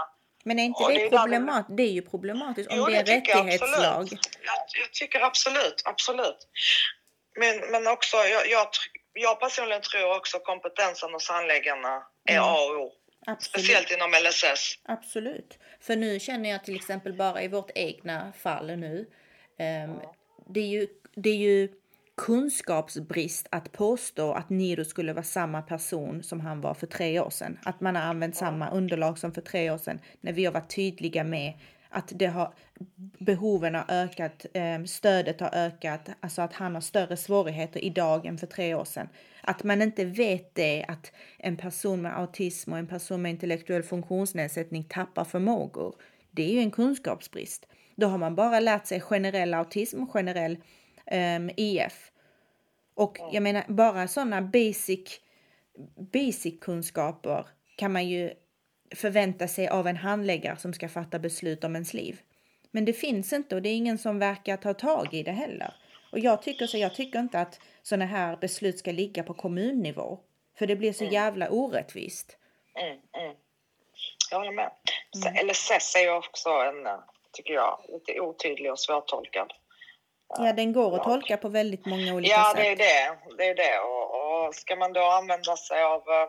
[0.46, 4.09] men är inte det, det, problemat det är ju problematiskt om jo, det är rättighetslag.
[4.12, 6.49] Jag, jag, tycker absolut, absolut.
[7.38, 8.66] Men, men också, jag, jag,
[9.12, 12.44] jag personligen tror också kompetensen hos handläggarna är mm.
[12.44, 12.92] A och O.
[13.27, 13.42] Absolut.
[13.42, 14.79] Speciellt inom LSS.
[14.85, 15.59] Absolut.
[15.81, 19.07] För nu känner jag till exempel bara i vårt egna fall nu.
[19.85, 20.01] Um,
[20.49, 21.68] det är ju det är ju
[22.16, 27.31] kunskapsbrist att påstå att Niro skulle vara samma person som han var för tre år
[27.31, 27.59] sedan.
[27.62, 30.74] Att man har använt samma underlag som för tre år sedan när vi har varit
[30.74, 31.52] tydliga med
[31.88, 32.55] att det har,
[33.18, 38.38] behoven har ökat, eh, stödet har ökat, alltså att han har större svårigheter idag än
[38.38, 39.09] för tre år sedan.
[39.40, 43.83] Att man inte vet det, att en person med autism och en person med intellektuell
[43.83, 45.94] funktionsnedsättning tappar förmågor.
[46.31, 47.66] Det är ju en kunskapsbrist.
[47.94, 50.59] Då har man bara lärt sig generell autism, generell
[51.11, 52.11] um, EF.
[52.95, 55.21] Och jag menar bara sådana basic,
[56.12, 58.35] basic kunskaper kan man ju
[58.95, 62.21] förvänta sig av en handläggare som ska fatta beslut om ens liv.
[62.71, 65.75] Men det finns inte och det är ingen som verkar ta tag i det heller.
[66.12, 70.19] Och jag tycker så, jag tycker inte att sådana här beslut ska ligga på kommunnivå.
[70.59, 72.37] För det blir så jävla orättvist.
[72.75, 73.37] Mm, mm.
[74.31, 74.71] Jag håller med.
[75.27, 75.47] Mm.
[75.49, 76.88] LSS är ju också en,
[77.33, 79.53] tycker jag, lite otydlig och svårtolkad.
[80.29, 82.65] Ja, den går att tolka på väldigt många olika ja, sätt.
[82.65, 83.37] Ja, det är det.
[83.37, 83.79] det, är det.
[83.79, 86.29] Och, och ska man då använda sig av äh,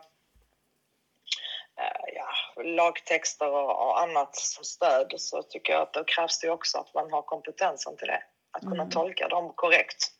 [2.16, 6.78] ja, lagtexter och, och, annat som stöd så tycker jag att då krävs det också
[6.78, 8.24] att man har kompetensen till det.
[8.52, 8.90] Att kunna mm.
[8.90, 10.12] tolka dem korrekt.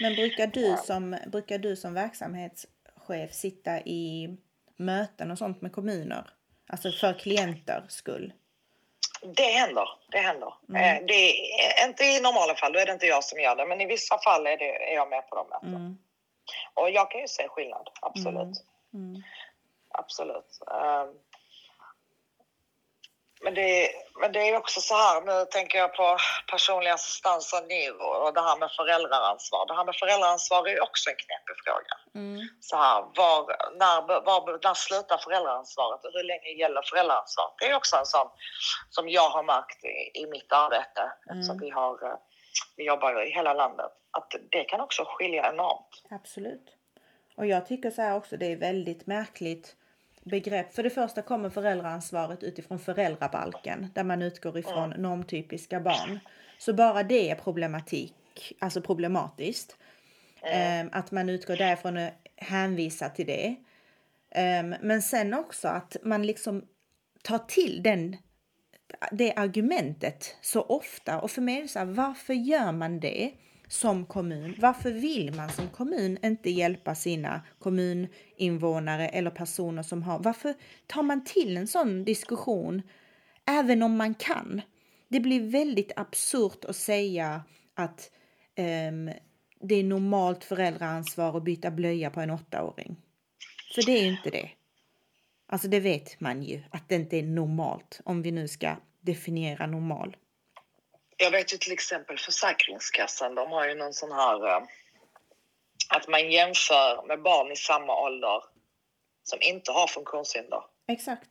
[0.00, 4.36] Men brukar du, som, brukar du som verksamhetschef sitta i
[4.76, 6.30] möten och sånt med kommuner?
[6.68, 8.32] Alltså för klienter skull?
[9.22, 9.88] Det händer.
[10.08, 10.54] Det händer.
[10.68, 10.82] Mm.
[10.82, 11.14] Eh, det
[11.82, 13.86] är, inte i normala fall, då är det inte jag som gör det, men i
[13.86, 15.76] vissa fall är, det, är jag med på de mötena.
[15.76, 15.98] Mm.
[16.74, 18.64] Och jag kan ju se skillnad, absolut.
[18.94, 19.10] Mm.
[19.10, 19.22] mm.
[19.94, 20.58] Absolut.
[20.60, 21.18] Um,
[23.44, 26.16] men det, men det är också så här, nu tänker jag på
[26.50, 29.66] personlig assistans och NIV och det här med föräldraransvar.
[29.66, 31.94] Det här med föräldraransvar är också en knepig fråga.
[32.14, 32.40] Mm.
[32.60, 33.38] Så här, var,
[33.82, 33.96] när,
[34.28, 37.54] var, när slutar föräldraansvaret och hur länge gäller föräldraansvaret?
[37.58, 38.28] Det är också en sån
[38.90, 41.58] som jag har märkt i, i mitt arbete mm.
[41.60, 42.18] vi har, eh,
[42.76, 45.92] vi jobbar i hela landet, att det kan också skilja enormt.
[46.10, 46.68] Absolut.
[47.36, 49.76] Och jag tycker så här också, det är väldigt märkligt
[50.24, 50.74] begrepp.
[50.74, 56.20] För det första kommer föräldraansvaret utifrån föräldrabalken där man utgår ifrån normtypiska barn.
[56.58, 58.14] Så bara det är problematik,
[58.58, 59.76] alltså problematiskt.
[60.42, 63.56] Um, att man utgår därifrån och hänvisar till det.
[64.36, 66.64] Um, men sen också att man liksom
[67.22, 68.16] tar till den,
[69.12, 71.20] det argumentet så ofta.
[71.20, 73.32] Och för mig är det så här, varför gör man det?
[73.72, 74.54] Som kommun.
[74.58, 80.18] Varför vill man som kommun inte hjälpa sina kommuninvånare eller personer som har...
[80.18, 80.54] Varför
[80.86, 82.82] tar man till en sån diskussion
[83.46, 84.60] även om man kan?
[85.08, 87.42] Det blir väldigt absurt att säga
[87.74, 88.10] att
[88.88, 89.10] um,
[89.60, 92.96] det är normalt föräldraansvar att byta blöja på en åttaåring.
[93.74, 94.50] För det är inte det.
[95.46, 99.66] Alltså det vet man ju att det inte är normalt om vi nu ska definiera
[99.66, 100.16] normal.
[101.22, 104.62] Jag vet ju till exempel Försäkringskassan, de har ju någon sån här uh,
[105.88, 108.44] att man jämför med barn i samma ålder
[109.22, 110.64] som inte har funktionshinder.
[110.88, 111.28] Exakt.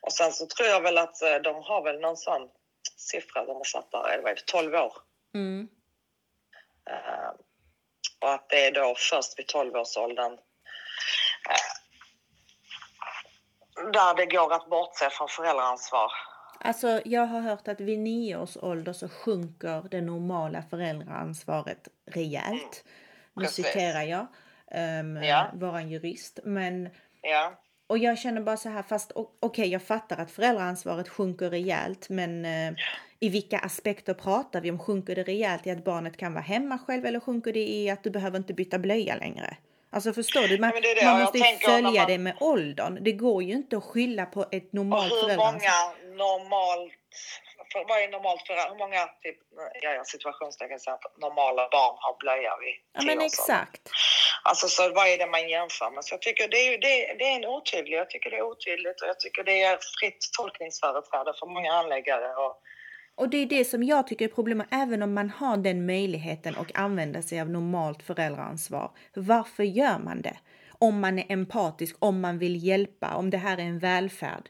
[0.00, 2.48] Och sen så tror jag väl att uh, de har väl någon sån
[2.96, 4.92] siffra de har satt där, vad är det, 12 år.
[5.34, 5.68] Mm.
[6.90, 7.30] Uh,
[8.20, 10.38] och att det är då först vid 12-årsåldern
[13.92, 16.12] där det går att bortse från föräldraansvar
[16.64, 22.84] Alltså, jag har hört att vid nio års ålder så sjunker det normala föräldraansvaret rejält.
[23.36, 23.66] Nu Precis.
[23.66, 24.26] citerar jag
[25.00, 25.50] um, ja.
[25.54, 26.38] våran jurist.
[26.44, 26.88] Men,
[27.22, 27.52] ja.
[27.86, 32.08] Och jag känner bara så här, fast okej, okay, jag fattar att föräldraansvaret sjunker rejält,
[32.08, 32.78] men uh,
[33.20, 34.78] i vilka aspekter pratar vi om?
[34.78, 38.02] Sjunker det rejält i att barnet kan vara hemma själv eller sjunker det i att
[38.02, 39.56] du behöver inte byta blöja längre?
[39.90, 40.58] Alltså förstår du?
[40.58, 41.06] Man, det det.
[41.06, 42.06] man måste ju följa man...
[42.06, 42.98] det med åldern.
[43.00, 47.12] Det går ju inte att skylla på ett normalt föräldraansvar normalt,
[47.88, 49.38] vad är normalt för hur många typ,
[49.82, 50.78] ja, ja, situationstecken
[51.26, 53.82] normala barn har blöja vid Ja men exakt.
[54.48, 56.04] Alltså så vad är det man jämför med?
[56.04, 58.98] Så jag tycker det är, det, det är en otydlig, jag tycker det är otydligt
[59.02, 62.54] och jag tycker det är fritt tolkningsföreträde för många handläggare och
[63.20, 66.56] och det är det som jag tycker är problemet, även om man har den möjligheten
[66.56, 68.90] och använder sig av normalt föräldraansvar.
[69.14, 70.38] Varför gör man det?
[70.78, 74.48] Om man är empatisk, om man vill hjälpa, om det här är en välfärd.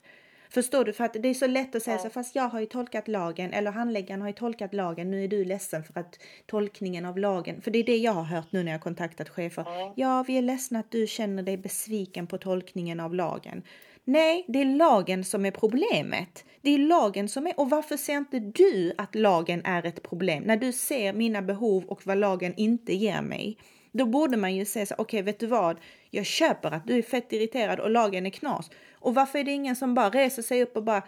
[0.50, 0.92] Förstår du?
[0.92, 2.02] För att det är så lätt att säga ja.
[2.02, 5.10] så fast jag har ju tolkat lagen eller handläggaren har ju tolkat lagen.
[5.10, 8.22] Nu är du ledsen för att tolkningen av lagen, för det är det jag har
[8.22, 9.64] hört nu när jag kontaktat chefer.
[9.66, 13.62] Ja, ja vi är ledsna att du känner dig besviken på tolkningen av lagen.
[14.04, 16.44] Nej, det är lagen som är problemet.
[16.62, 20.42] Det är lagen som är, och varför ser inte du att lagen är ett problem?
[20.42, 23.58] När du ser mina behov och vad lagen inte ger mig.
[23.92, 25.78] Då borde man ju säga så okej okay, vet du vad?
[26.10, 28.70] Jag köper att du är fett irriterad och lagen är knas.
[28.92, 31.02] Och varför är det ingen som bara reser sig upp och bara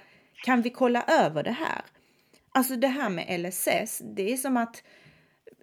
[0.45, 1.83] kan vi kolla över det här?
[2.55, 4.83] Alltså det här med LSS, det är som att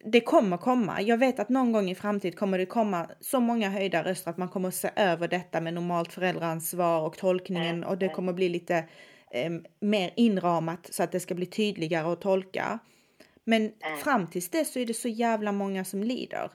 [0.06, 1.02] det kommer komma.
[1.02, 4.38] Jag vet att någon gång i framtid kommer det komma så många höjda röster att
[4.38, 8.50] man kommer att se över detta med normalt föräldraansvar och tolkningen och det kommer bli
[8.50, 8.78] lite
[9.32, 12.80] eh, mer inramat så att det ska bli tydligare att tolka.
[13.44, 13.72] Men
[14.04, 16.52] fram tills dess så är det så jävla många som lider.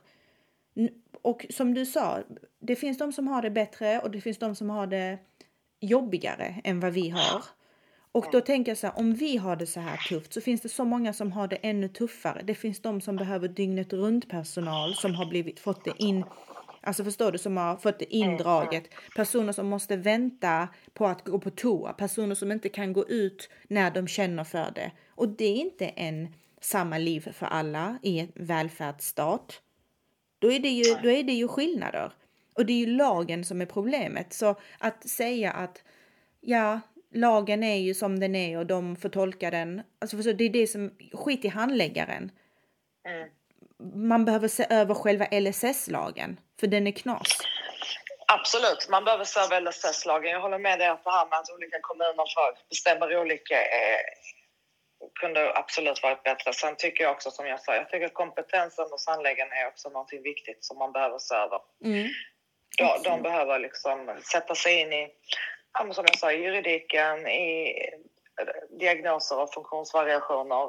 [1.23, 2.23] Och som du sa,
[2.61, 5.19] det finns de som har det bättre och det finns de som har det
[5.81, 7.45] jobbigare än vad vi har.
[8.13, 10.61] Och då tänker jag så här, om vi har det så här tufft så finns
[10.61, 12.43] det så många som har det ännu tuffare.
[12.45, 16.25] Det finns de som behöver dygnet runt personal som har blivit, fått det in
[16.87, 18.85] Alltså förstår du, som har fått det indraget.
[19.17, 21.93] Personer som måste vänta på att gå på toa.
[21.93, 24.93] Personer som inte kan gå ut när de känner för det.
[25.09, 26.29] Och det är inte en
[26.61, 29.61] samma liv för alla i en välfärdsstat.
[30.45, 32.13] Då är det ju, då är det ju skillnader.
[32.55, 34.33] Och det är ju lagen som är problemet.
[34.33, 35.83] Så att säga att
[36.41, 36.81] ja,
[37.15, 39.83] lagen är ju som den är och de får tolka den.
[39.99, 42.31] Alltså för det är det som, skit i handläggaren.
[43.09, 43.29] Mm.
[44.09, 47.39] Man behöver se över själva LSS-lagen, för den är knas.
[48.29, 50.31] Absolut, man behöver se över LSS-lagen.
[50.31, 54.01] Jag håller med dig att det här med att olika kommuner bestämmer olika eh,
[55.21, 56.53] kunde absolut varit bättre.
[56.53, 60.23] Sen tycker jag också som jag sa, jag tycker kompetensen hos handläggarna är också någonting
[60.23, 61.61] viktigt som man behöver se över.
[61.85, 62.09] Mm.
[62.79, 65.11] De, de behöver liksom sätta sig in i
[65.93, 67.79] som jag sa, i juridiken, i
[68.41, 70.65] eh, diagnoser och funktionsvariationer.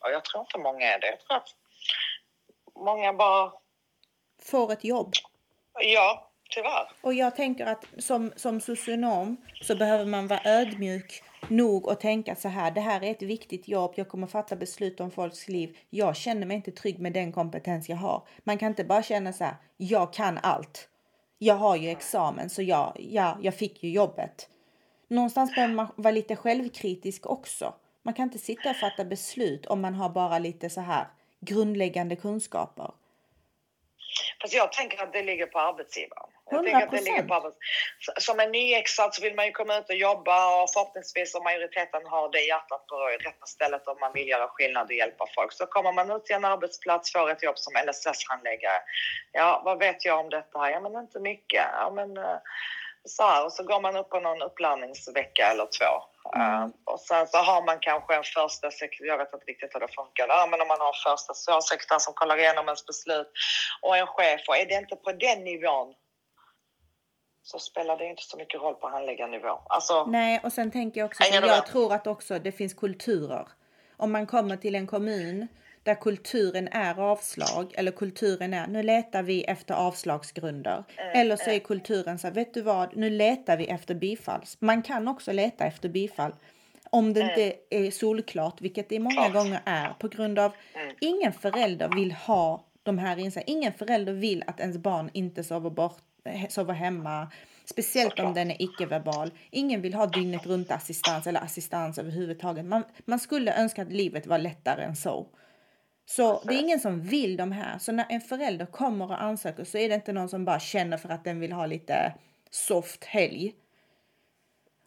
[0.00, 1.06] Och jag tror inte många är det.
[1.06, 1.48] Jag tror att
[2.74, 3.52] många bara...
[4.42, 5.12] Får ett jobb?
[5.80, 6.90] Ja, tyvärr.
[7.00, 11.22] Och jag tänker att som, som socionom så behöver man vara ödmjuk
[11.52, 12.70] nog att tänka så här.
[12.70, 13.92] Det här är ett viktigt jobb.
[13.96, 15.76] Jag kommer fatta beslut om folks liv.
[15.90, 18.22] Jag känner mig inte trygg med den kompetens jag har.
[18.44, 19.56] Man kan inte bara känna så här.
[19.76, 20.88] Jag kan allt
[21.44, 24.48] jag har ju examen så jag, ja, jag fick ju jobbet.
[25.08, 27.74] Någonstans behöver man vara lite självkritisk också.
[28.02, 31.06] Man kan inte sitta och fatta beslut om man har bara lite så här
[31.40, 32.90] grundläggande kunskaper.
[34.40, 36.30] Fast jag tänker att det ligger på arbetsgivaren.
[36.50, 37.56] Jag tänker att det ligger på arbets...
[38.18, 42.06] Som en nyexad så vill man ju komma ut och jobba och förhoppningsvis om majoriteten
[42.06, 45.52] har det hjärtat på rätta stället om man vill göra skillnad och hjälpa folk.
[45.52, 48.80] Så kommer man ut till en arbetsplats, får ett jobb som LSS-handläggare.
[49.32, 50.70] Ja, vad vet jag om detta?
[50.70, 51.64] Ja, men inte mycket.
[51.72, 52.38] Ja, men eh,
[53.04, 56.11] så här, och så går man upp på någon uppladdningsvecka eller två.
[56.36, 56.62] Mm.
[56.62, 59.80] Uh, och sen så har man kanske en första sekreterare, jag vet inte riktigt hur
[59.80, 63.30] det funkar där, men om man har en första socialsekreterare som kollar igenom ens beslut
[63.82, 64.40] och en chef.
[64.48, 65.94] Och är det inte på den nivån
[67.42, 69.62] så spelar det inte så mycket roll på handläggarnivå.
[69.66, 73.48] Alltså, Nej, och sen tänker jag också, jag, jag tror att också det finns kulturer.
[73.96, 75.48] Om man kommer till en kommun
[75.82, 80.84] där kulturen är avslag eller kulturen är nu letar vi efter avslagsgrunder.
[80.96, 84.40] Mm, eller så är kulturen så här, vet du vad, nu letar vi efter bifall.
[84.58, 86.32] Man kan också leta efter bifall
[86.90, 89.32] om det inte är solklart, vilket det många Klart.
[89.32, 90.96] gånger är på grund av mm.
[91.00, 93.58] ingen förälder vill ha de här insatserna.
[93.58, 96.02] Ingen förälder vill att ens barn inte sover bort
[96.48, 97.28] sova hemma.
[97.64, 99.30] Speciellt om den är icke-verbal.
[99.50, 102.64] Ingen vill ha dygnet runt assistans eller assistans överhuvudtaget.
[102.64, 105.26] Man, man skulle önska att livet var lättare än så.
[106.06, 107.78] Så det är ingen som vill de här.
[107.78, 110.96] Så när en förälder kommer och ansöker så är det inte någon som bara känner
[110.96, 112.14] för att den vill ha lite
[112.50, 113.54] soft helg.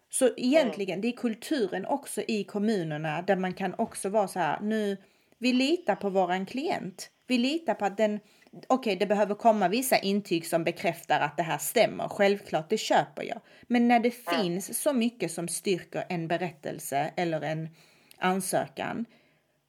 [0.10, 4.60] Så egentligen, det är kulturen också i kommunerna där man kan också vara så här,
[4.62, 4.98] nu,
[5.38, 7.10] vi litar på våran klient.
[7.28, 8.20] Vi litar på att den
[8.68, 12.08] okej, okay, det behöver komma vissa intyg som bekräftar att det här stämmer.
[12.08, 13.42] Självklart, det köper jag.
[13.62, 14.44] Men när det mm.
[14.44, 17.70] finns så mycket som styrker en berättelse eller en
[18.18, 19.06] ansökan.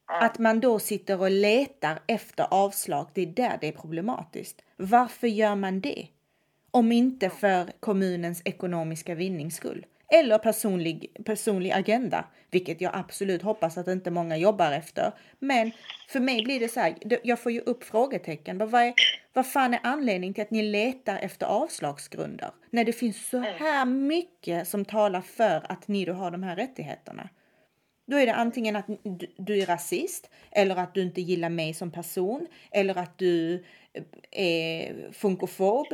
[0.07, 4.62] Att man då sitter och letar efter avslag, det är där det är problematiskt.
[4.77, 6.07] Varför gör man det?
[6.71, 13.79] Om inte för kommunens ekonomiska vinnings skull eller personlig, personlig agenda, vilket jag absolut hoppas
[13.79, 15.12] att inte många jobbar efter.
[15.38, 15.73] Men
[16.09, 18.59] för mig blir det så här, jag får ju upp frågetecken.
[18.59, 18.95] Vad, är,
[19.33, 22.51] vad fan är anledningen till att ni letar efter avslagsgrunder?
[22.71, 26.57] När det finns så här mycket som talar för att ni då har de här
[26.57, 27.29] rättigheterna.
[28.07, 28.87] Då är det antingen att
[29.37, 33.64] du är rasist, eller att du inte gillar mig som person, eller att du
[34.31, 35.87] är funkofob,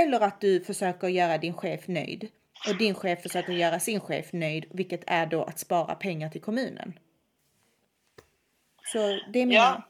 [0.00, 2.28] eller att du försöker göra din chef nöjd.
[2.68, 6.40] Och din chef försöker göra sin chef nöjd, vilket är då att spara pengar till
[6.40, 6.98] kommunen.
[8.84, 8.98] Så
[9.32, 9.82] det är mina, ja.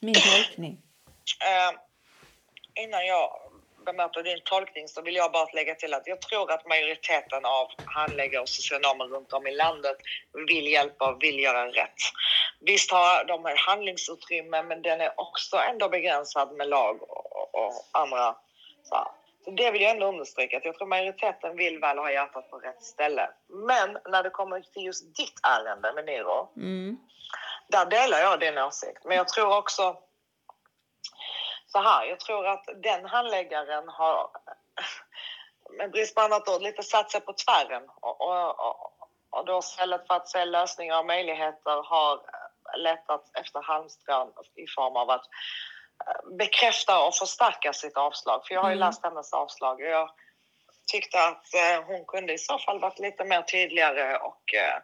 [0.00, 0.72] min tolkning.
[0.72, 1.78] Uh,
[2.84, 3.30] innan jag
[3.84, 7.66] bemöter din tolkning så vill jag bara lägga till att jag tror att majoriteten av
[7.84, 9.96] handläggare och socionomer runt om i landet
[10.48, 12.00] vill hjälpa och vill göra rätt.
[12.60, 17.72] Visst har de här handlingsutrymme men den är också ändå begränsad med lag och, och
[17.92, 18.36] andra
[18.82, 19.12] så
[19.44, 22.58] så det vill jag ändå understryka, att jag tror majoriteten vill väl ha hjärtat på
[22.58, 23.30] rätt ställe.
[23.48, 26.98] Men när det kommer till just ditt ärende med Niro, mm.
[27.68, 29.04] där delar jag din åsikt.
[29.04, 29.96] Men jag tror också
[31.72, 34.30] så här, jag tror att den handläggaren har
[35.78, 38.92] med brist på annat ord lite satt sig på tvären och, och, och,
[39.30, 42.20] och då istället för att se lösningar och möjligheter har
[42.76, 45.26] letat efter halmstrån i form av att
[46.38, 48.46] bekräfta och förstärka sitt avslag.
[48.46, 48.86] För jag har ju mm.
[48.86, 50.10] läst hennes avslag och jag
[50.92, 54.76] tyckte att eh, hon kunde i så fall varit lite mer tydligare och eh,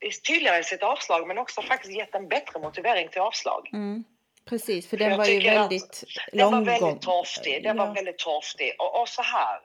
[0.00, 3.70] eh, tydligare i sitt avslag men också faktiskt gett en bättre motivering till avslag.
[3.72, 4.04] Mm.
[4.48, 7.62] Precis, för För den jag var ju tycker att väldigt Den var väldigt torftig.
[7.62, 7.86] Den Ja.
[7.86, 8.74] var väldigt torftig.
[8.78, 9.60] Och, och så här,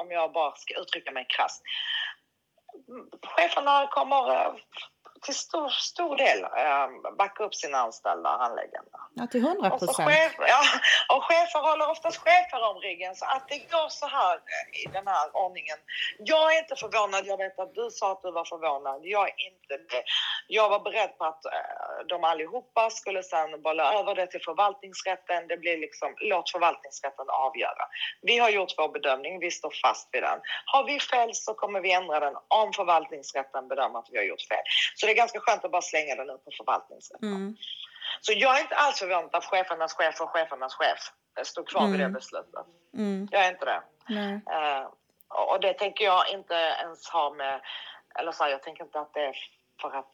[0.00, 1.62] om jag bara ska uttrycka mig krasst.
[3.22, 4.52] Cheferna kommer
[5.24, 8.98] till stor, stor del eh, backa upp sina anställda handläggarna.
[9.14, 10.08] Ja, till hundra Och, och, procent.
[10.08, 10.62] chef, ja,
[11.16, 14.84] och chefer håller oftast chefer om ryggen så att det går så här eh, i
[14.92, 15.78] den här ordningen.
[16.18, 17.22] Jag är inte förvånad.
[17.26, 19.00] Jag vet att du sa att du var förvånad.
[19.04, 20.04] Jag är inte det.
[20.48, 21.52] Jag var beredd på att eh,
[22.08, 25.48] de allihopa skulle sedan bolla över det till förvaltningsrätten.
[25.48, 27.84] Det blir liksom, låt förvaltningsrätten avgöra.
[28.22, 29.40] Vi har gjort vår bedömning.
[29.40, 30.38] Vi står fast vid den.
[30.64, 34.48] Har vi fel så kommer vi ändra den om förvaltningsrätten bedömer att vi har gjort
[34.48, 34.64] fel.
[34.94, 37.28] Så det är ganska skönt att bara slänga den ut på förvaltningsrätten.
[37.28, 37.56] Mm.
[38.20, 40.98] Så jag är inte alls förvånad att chefernas chef och chefernas chef
[41.42, 42.12] stod kvar vid det Mm.
[42.12, 42.66] beslutet.
[42.94, 43.28] Mm.
[43.30, 43.80] Jag är inte det.
[44.52, 44.88] Eh,
[45.52, 47.60] och det tänker jag inte ens ha med,
[48.18, 49.36] eller så här, jag tänker inte att det är
[49.80, 50.12] för att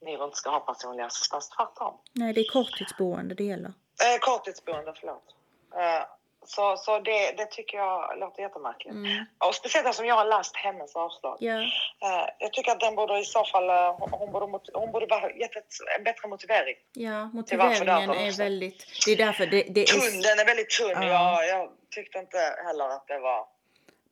[0.00, 1.98] Niro inte ska ha personlig assistans, tvärtom.
[2.12, 3.68] Nej, det är korttidsboende det gäller.
[3.68, 5.34] Eh, korttidsboende, förlåt.
[5.76, 6.02] Eh,
[6.48, 8.94] så så det, det tycker jag låter jättemärkligt.
[8.94, 9.24] Mm.
[9.38, 11.36] Och speciellt eftersom jag har läst hennes avslag.
[11.40, 11.66] Ja,
[12.02, 15.30] Eh, jag tycker att den borde i så fall, eh, hon, borde, hon borde bara
[15.32, 16.76] gett ett, en bättre motivering.
[16.92, 18.42] ja motiveringen är också.
[18.42, 18.86] väldigt...
[19.06, 20.22] Det är därför det, det Tunn, är...
[20.22, 21.02] den är väldigt tunn.
[21.02, 21.44] Ja.
[21.44, 23.46] Jag, jag tyckte inte heller att det var...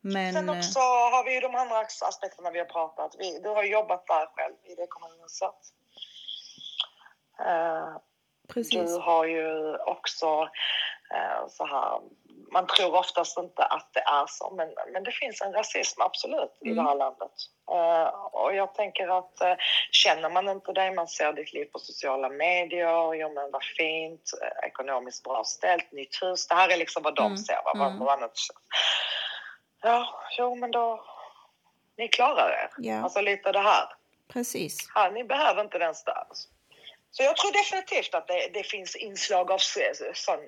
[0.00, 0.32] Men...
[0.32, 3.16] Sen eh, också har vi ju de andra aspekterna vi har pratat.
[3.18, 5.60] Vi, du har jobbat där själv i det kommunhuset.
[7.40, 7.98] Uh,
[8.48, 8.74] Precis.
[8.74, 10.48] du har ju också
[11.14, 12.00] eh, så här,
[12.54, 16.52] man tror oftast inte att det är så, men, men det finns en rasism absolut
[16.60, 16.76] i Mm.
[16.84, 17.32] det här landet.
[17.70, 18.08] Eh,
[18.42, 19.54] och jag tänker att eh,
[19.90, 24.30] känner man inte dig, man ser ditt liv på sociala medier, jo men vad fint,
[24.42, 26.48] eh, ekonomiskt bra ställt, nytt hus.
[26.48, 27.36] Det här är liksom vad de Mm.
[27.38, 27.58] ser.
[27.64, 27.98] Vad, Mm.
[27.98, 28.32] vad annat.
[29.82, 31.04] Ja, jo men då,
[31.96, 32.70] ni klarar er.
[32.78, 33.88] Ja, Alltså lite det här.
[34.32, 34.78] precis.
[34.94, 36.26] Ja, ni behöver inte den stöd.
[37.10, 40.38] Så jag tror definitivt att det, det finns inslag av sån,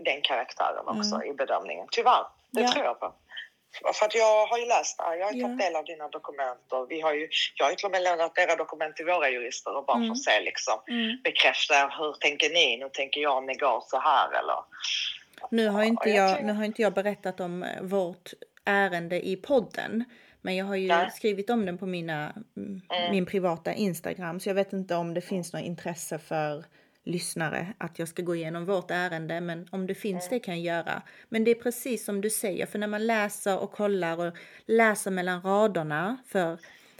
[0.00, 1.86] den karaktären också i bedömningen.
[1.90, 2.66] Tyvärr, det Mm.
[2.68, 2.72] Ja.
[2.72, 3.14] tror jag på.
[3.94, 5.46] För att jag har ju läst det jag har ju Ja.
[5.46, 8.02] tagit del av dina dokument och vi har ju, jag har ju till och med
[8.02, 10.08] lämnat era dokument till våra jurister och bara Mm.
[10.08, 11.18] för att se liksom, Mm.
[11.24, 14.56] bekräfta hur tänker ni, nu tänker jag om ni går så här eller?
[15.50, 18.30] Nu har inte Ja, jag nu har inte jag berättat om eh, vårt
[18.64, 20.04] ärende i podden.
[20.40, 21.10] Men jag har ju Nej.
[21.10, 22.80] skrivit om den på mina, mm,
[23.10, 24.40] min privata Instagram.
[24.40, 26.64] Så jag vet inte om det finns något intresse för
[27.04, 29.40] lyssnare att jag ska gå igenom vårt ärende.
[29.40, 31.02] Men om det finns det kan jag göra.
[31.28, 32.66] Men det är precis som du säger.
[32.66, 34.34] För när man läser och kollar och
[34.66, 36.16] läser mellan raderna.
[36.26, 36.58] För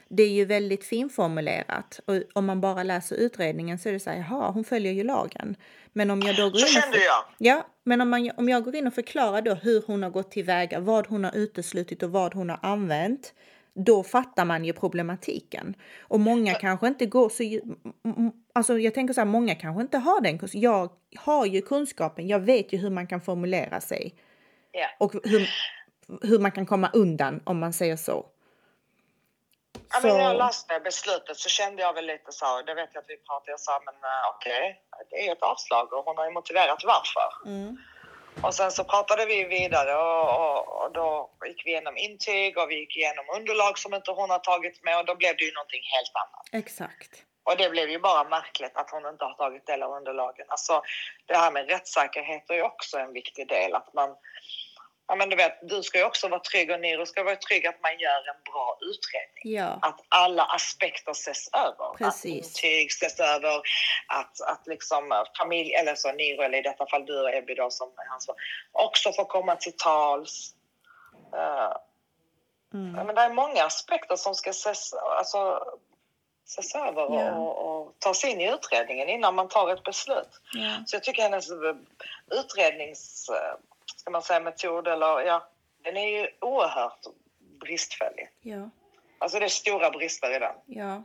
[0.09, 2.01] det är ju väldigt finformulerat.
[2.05, 5.05] Och om man bara läser utredningen så är det så här, jaha, hon följer ju
[5.05, 5.57] lagen.
[5.93, 7.25] Men om jag då går Så in och kände jag.
[7.39, 10.31] Ja, men om, man, om jag går in och förklarar då hur hon har gått
[10.31, 13.35] tillväga, vad hon har uteslutit och vad hon har använt,
[13.75, 15.75] då fattar man ju problematiken.
[16.01, 17.43] Och många kanske inte går så...
[18.53, 20.61] Alltså jag tänker så här, många kanske inte har den kunskapen.
[20.61, 24.15] Jag har ju kunskapen, jag vet ju hur man kan formulera sig
[24.73, 24.89] Ja.
[24.99, 25.51] och hur,
[26.23, 28.27] hur man kan komma undan om man säger så.
[29.93, 33.01] Ja, men när jag läste beslutet så kände jag väl lite så, det vet jag
[33.01, 36.25] att vi pratade, jag sa men eh, okej, det är ett avslag och hon har
[36.25, 37.29] ju motiverat varför.
[37.47, 37.77] Mm.
[38.43, 42.71] Och sen så pratade vi vidare och, och, och då gick vi igenom intyg och
[42.71, 45.53] vi gick igenom underlag som inte hon har tagit med och då blev det ju
[45.53, 46.65] någonting helt annat.
[46.65, 47.25] Exakt.
[47.45, 50.47] Och det blev ju bara märkligt att hon inte har tagit del av underlagen.
[50.49, 50.83] Alltså
[51.27, 53.75] det här med rättssäkerhet är ju också en viktig del.
[53.75, 54.17] Att man,
[55.07, 57.67] ja men du vet, du ska ju också vara trygg och Niro ska vara trygg
[57.67, 59.57] att man gör en bra utredning.
[59.57, 61.95] Ja, Att alla aspekter ses över.
[61.99, 62.25] Precis.
[62.25, 63.57] Att intyg ses över,
[64.07, 67.71] att, att liksom familj, eller så Niro, eller i detta fall du och Ebby då
[67.71, 68.31] som är hans
[68.73, 70.55] också får komma till tals.
[71.35, 71.77] Eh,
[72.75, 72.95] mm.
[72.97, 75.65] ja, men det är många aspekter som ska ses, alltså,
[76.47, 77.33] ses över Ja.
[77.33, 80.41] och, och tas in i utredningen innan man tar ett beslut.
[80.53, 80.71] ja.
[80.87, 81.49] Så jag tycker hennes
[82.31, 83.55] utrednings, eh,
[84.05, 85.49] ska man säga metod eller ja,
[85.83, 87.01] den är ju oerhört
[87.61, 88.29] bristfällig.
[88.41, 88.71] ja.
[89.19, 90.55] Alltså det är stora brister i den.
[90.67, 91.05] Ja,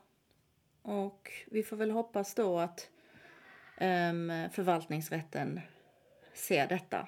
[0.81, 2.89] och vi får väl hoppas då att
[3.77, 5.61] ehm, förvaltningsrätten
[6.33, 7.07] ser detta.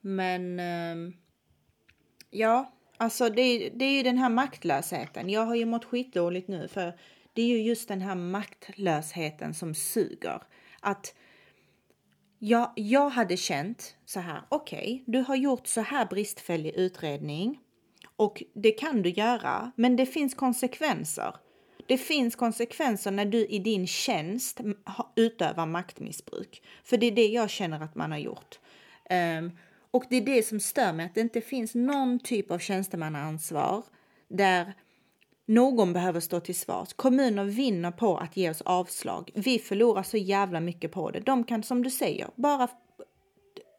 [0.00, 1.16] Men ehm,
[2.30, 5.30] ja, alltså det, det är ju den här maktlösheten.
[5.30, 6.98] Jag har ju mått skitdåligt nu för
[7.32, 10.42] det är ju just den här maktlösheten som suger.
[10.80, 11.14] Att
[12.42, 17.58] jag, jag hade känt så här, okej, du har gjort så här bristfällig utredning
[18.16, 21.34] och det kan du göra, men det finns konsekvenser.
[21.86, 24.60] Det finns konsekvenser när du i din tjänst
[25.16, 26.62] utövar maktmissbruk.
[26.84, 28.60] För det är det jag känner att man har gjort.
[29.38, 29.58] Um,
[29.92, 33.84] Och det är det som stör mig, att det inte finns någon typ av tjänstemannaansvar
[34.28, 34.74] där
[35.50, 36.92] någon behöver stå till svars.
[36.92, 39.30] Kommuner vinner på att ge oss avslag.
[39.34, 41.20] Vi förlorar så jävla mycket på det.
[41.20, 42.68] De kan, som du säger, bara...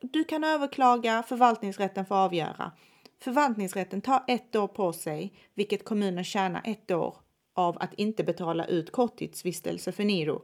[0.01, 2.71] Du kan överklaga, förvaltningsrätten får avgöra.
[3.21, 7.15] Förvaltningsrätten tar ett år på sig, vilket kommunen tjänar ett år
[7.53, 10.41] av att inte betala ut korttidsvistelse för Niro.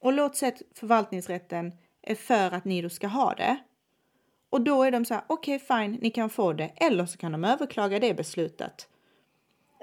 [0.00, 1.72] Och låt säga att förvaltningsrätten
[2.02, 3.56] är för att Niro ska ha det.
[4.50, 6.72] Och då är de så här, okej okay, fine, ni kan få det.
[6.76, 8.88] Eller så kan de överklaga det beslutet.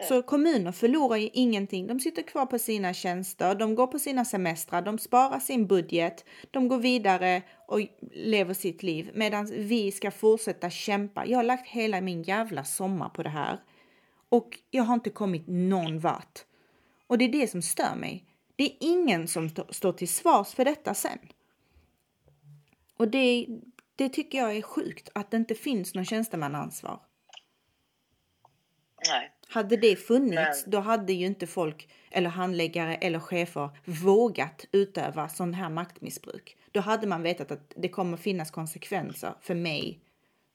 [0.01, 1.87] Så kommuner förlorar ju ingenting.
[1.87, 6.25] De sitter kvar på sina tjänster, de går på sina semestrar, de sparar sin budget,
[6.51, 7.81] de går vidare och
[8.11, 11.25] lever sitt liv medan vi ska fortsätta kämpa.
[11.25, 13.59] Jag har lagt hela min jävla sommar på det här
[14.29, 16.45] och jag har inte kommit någon vart.
[17.07, 18.25] Och det är det som stör mig.
[18.55, 21.19] Det är ingen som står till svars för detta sen.
[22.97, 23.47] Och det,
[23.95, 26.99] det tycker jag är sjukt att det inte finns någon tjänstemannaansvar.
[29.09, 29.31] Nej.
[29.55, 30.71] Hade det funnits, Men...
[30.71, 36.57] då hade ju inte folk eller handläggare eller chefer vågat utöva sån här maktmissbruk.
[36.71, 39.99] Då hade man vetat att det kommer finnas konsekvenser för mig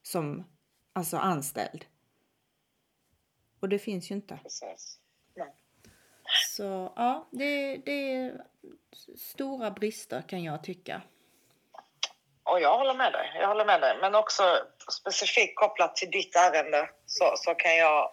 [0.03, 0.45] som
[0.93, 1.85] alltså anställd.
[3.61, 4.39] Och det finns ju inte.
[4.43, 4.99] Precis.
[6.57, 8.45] Så ja, det, det är
[9.17, 11.03] stora brister kan jag tycka.
[12.43, 13.33] Och jag håller med dig.
[13.41, 13.99] Jag håller med dig.
[14.01, 14.43] Men också
[14.93, 18.11] specifikt kopplat till ditt ärende så, så kan jag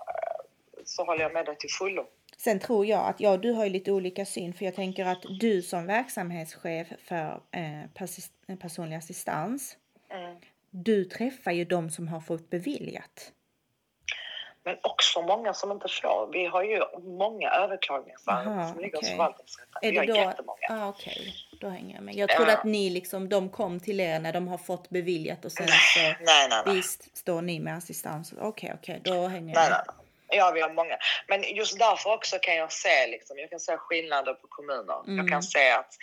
[0.85, 2.07] så håller jag med dig till fullo.
[2.37, 5.25] Sen tror jag att ja, du har ju lite olika syn för jag tänker att
[5.39, 9.77] du som verksamhetschef för eh, personlig assistans.
[10.09, 10.37] Mm.
[10.69, 13.31] Du träffar ju de som har fått beviljat.
[14.67, 16.29] Men också många som inte får.
[16.33, 19.09] Vi har ju många överklagningsärenden som ligger okay.
[19.09, 19.79] hos förvaltningsrätten.
[19.81, 20.57] Vi har då, jättemånga.
[20.69, 21.59] Ah, Okej, okay.
[21.59, 22.15] då hänger jag med.
[22.15, 22.57] Jag trodde ja.
[22.57, 25.99] att ni liksom, de kom till er när de har fått beviljat och sen så
[25.99, 26.75] nej, nej, nej.
[26.75, 28.33] visst står ni med assistans.
[28.33, 29.13] Okej, okay, okej, okay.
[29.13, 29.81] då hänger jag med.
[30.29, 30.97] Ja, vi har många.
[31.27, 35.03] Men just därför också kan jag se, liksom, jag kan se skillnader på kommuner.
[35.07, 35.17] Mm.
[35.17, 35.93] Jag kan se att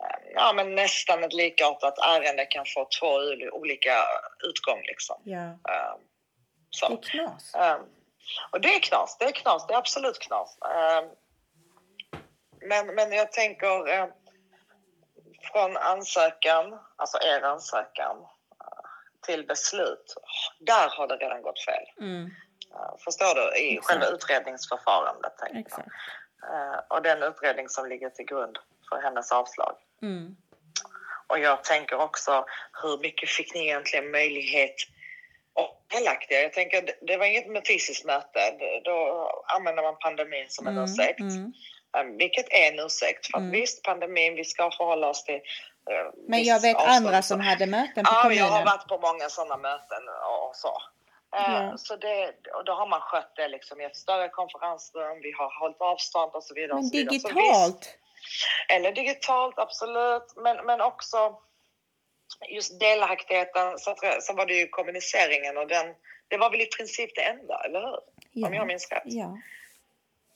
[0.00, 3.06] eh, ja, men nästan ett likartat ärende kan få två
[3.52, 4.04] olika
[4.48, 4.82] utgång.
[4.82, 5.22] Liksom.
[5.24, 5.44] Ja.
[5.46, 6.00] Um,
[6.70, 6.88] så.
[6.88, 7.54] Det är knas.
[7.54, 7.86] Um,
[8.50, 10.58] och det är knas, det är knas, det är absolut knas.
[10.60, 11.10] Um,
[12.68, 14.06] men, men jag tänker uh,
[15.52, 18.86] från ansökan, alltså er ansökan, uh,
[19.26, 20.14] till beslut,
[20.58, 21.84] där har det redan gått fel.
[22.00, 22.30] Mm.
[22.74, 23.58] Uh, förstår du?
[23.58, 23.86] I Exakt.
[23.86, 25.32] själva utredningsförfarandet.
[25.54, 25.88] Exakt.
[26.88, 28.58] och den utredning som ligger till grund
[28.88, 29.76] för hennes avslag.
[30.02, 30.36] Mm.
[31.26, 32.44] Och jag tänker också,
[32.82, 34.76] hur mycket fick ni egentligen möjlighet
[35.92, 36.42] felaktiga.
[36.42, 38.40] Jag tänker, det var inget med fysiskt möte.
[38.84, 38.96] Då
[39.56, 41.20] använder man pandemin som en mm, ursäkt.
[41.20, 41.52] Mm.
[41.98, 43.26] Um, vilket är en ursäkt.
[43.26, 43.50] För mm.
[43.50, 48.04] visst, pandemin, vi ska förhålla oss till uh, Men jag vet andra som hade möten
[48.04, 48.38] på ja, kommunen.
[48.38, 50.02] Ja, jag har varit på många sådana möten
[50.48, 50.82] och så.
[51.32, 51.76] Ja.
[51.76, 55.60] Så det, och då har man skött det liksom i ett större konferensrum, vi har
[55.60, 56.74] hållit avstånd och så vidare.
[56.74, 57.76] Men så digitalt?
[57.76, 57.98] Visst,
[58.68, 60.36] eller digitalt, absolut.
[60.36, 61.38] Men, men också
[62.48, 65.94] just delaktigheten, så, så var det ju kommuniceringen och den,
[66.28, 67.98] det var väl i princip det enda, eller hur?
[68.32, 68.46] Ja.
[68.46, 69.02] Om jag minns rätt.
[69.04, 69.38] Ja.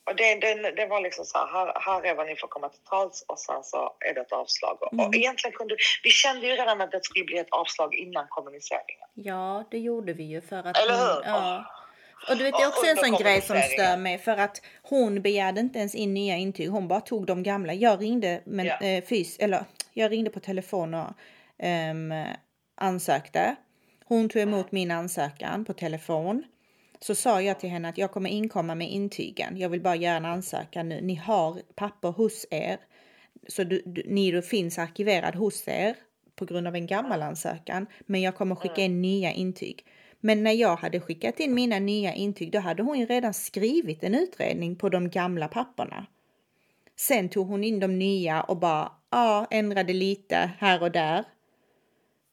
[0.05, 2.81] Och det, det, det var liksom så här, här, är vad ni får komma till
[2.89, 4.77] tals och sen så är det ett avslag.
[4.91, 5.05] Mm.
[5.05, 9.07] Och egentligen kunde, vi kände ju redan att det skulle bli ett avslag innan kommuniceringen.
[9.13, 10.77] Ja, det gjorde vi ju för att...
[10.77, 11.23] Eller hur?
[11.25, 11.65] Ja.
[12.29, 15.21] Och du vet, det är också en sån grej som stör mig för att hon
[15.21, 16.69] begärde inte ens in nya intyg.
[16.69, 17.73] Hon bara tog de gamla.
[17.73, 18.81] Jag ringde, men, ja.
[18.81, 21.07] eh, fys, eller, jag ringde på telefon och
[21.91, 22.25] um,
[22.77, 23.55] ansökte.
[24.05, 26.43] Hon tog emot min ansökan på telefon.
[27.05, 29.57] Så sa jag till henne att jag kommer inkomma med intygen.
[29.57, 31.01] Jag vill bara göra en ansökan nu.
[31.01, 32.79] Ni har papper hos er.
[33.47, 35.95] Så du, du, ni finns arkiverad hos er
[36.35, 37.87] på grund av en gammal ansökan.
[38.05, 39.85] Men jag kommer skicka in nya intyg.
[40.19, 44.03] Men när jag hade skickat in mina nya intyg, då hade hon ju redan skrivit
[44.03, 46.05] en utredning på de gamla papperna.
[46.95, 51.25] Sen tog hon in de nya och bara ja, ändrade lite här och där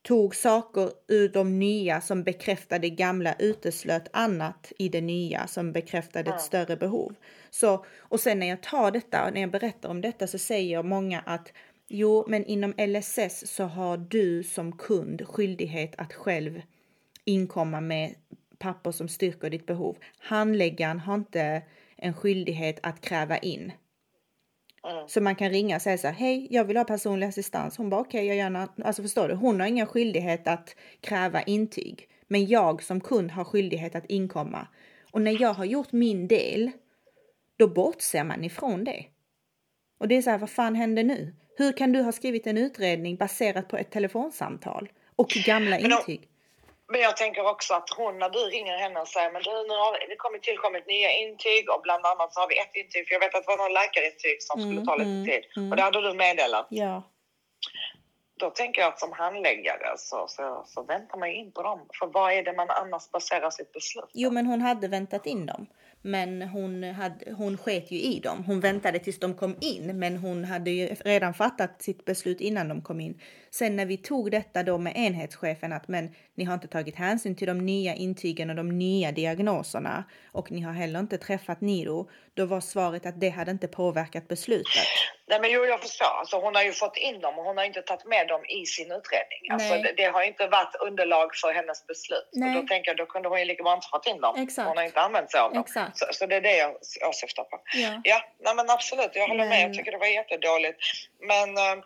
[0.03, 6.31] tog saker ur de nya som bekräftade gamla, uteslöt annat i det nya som bekräftade
[6.31, 7.15] ett större behov.
[7.51, 11.21] Så, och sen när jag tar detta, när jag berättar om detta så säger många
[11.21, 11.53] att
[11.89, 16.63] jo, men inom LSS så har du som kund skyldighet att själv
[17.25, 18.15] inkomma med
[18.59, 19.97] papper som styrker ditt behov.
[20.19, 21.63] Handläggaren har inte
[21.97, 23.73] en skyldighet att kräva in.
[24.91, 25.09] Mm.
[25.09, 27.77] Så man kan ringa och säga så här, hej, jag vill ha personlig assistans.
[27.77, 31.43] Hon bara, okej, okay, jag gärna, alltså förstår du, hon har ingen skyldighet att kräva
[31.43, 32.09] intyg.
[32.29, 34.69] Men jag som kund har skyldighet att inkomma.
[35.13, 36.71] Och när jag har gjort min del,
[37.59, 39.05] då bortser man ifrån det.
[39.99, 41.35] Och det är så här, vad fan händer nu?
[41.57, 46.29] Hur kan du ha skrivit en utredning baserat på ett telefonsamtal och gamla intyg?
[46.93, 49.77] Men jag tänker också att hon, när du ringer henne och säger men du, nu
[49.85, 53.13] har det kommit, tillkommit nya intyg och bland annat så har vi ett intyg, för
[53.15, 55.43] jag vet att det var någon läkarintyg som skulle Mm, ta lite mm, tid.
[55.57, 55.71] mm.
[55.71, 56.67] Och det hade du meddelat.
[56.71, 57.03] Ja.
[58.41, 61.81] Då tänker jag att som handläggare så, så, så väntar man ju in på dem.
[61.99, 64.11] För vad är det man annars baserar sitt beslut på?
[64.15, 65.67] Jo, men hon hade väntat in dem.
[66.03, 68.45] Men hon, hade, hon sket ju i dem.
[68.45, 72.69] Hon väntade tills de kom in, men hon hade ju redan fattat sitt beslut innan
[72.69, 73.21] de kom in.
[73.55, 77.37] Sen när vi tog detta då med enhetschefen att men ni har inte tagit hänsyn
[77.37, 82.09] till de nya intygen och de nya diagnoserna och ni har heller inte träffat Nido.
[82.35, 84.87] Då var svaret att det hade inte påverkat beslutet.
[85.27, 86.07] Nej men jo, jag förstår.
[86.07, 88.67] Alltså, hon har ju fått in dem och hon har inte tagit med dem i
[88.67, 89.43] sin utredning.
[89.51, 92.29] Alltså, det, det har inte varit underlag för hennes beslut.
[92.33, 92.57] Nej.
[92.57, 94.35] Och då tänker jag, då kunde hon ju lika bra inte fått in dem.
[94.43, 94.69] Exakt.
[94.69, 95.61] Hon har inte använt sig av dem.
[95.63, 95.99] Exakt.
[95.99, 97.61] Så, så det är det jag, jag syftar på.
[97.75, 98.01] Ja.
[98.05, 99.11] Ja, nej men absolut.
[99.15, 99.61] Jag håller med.
[99.61, 100.79] Jag Men- tycker det var jättedåligt.
[101.21, 101.49] Men...
[101.57, 101.85] eh,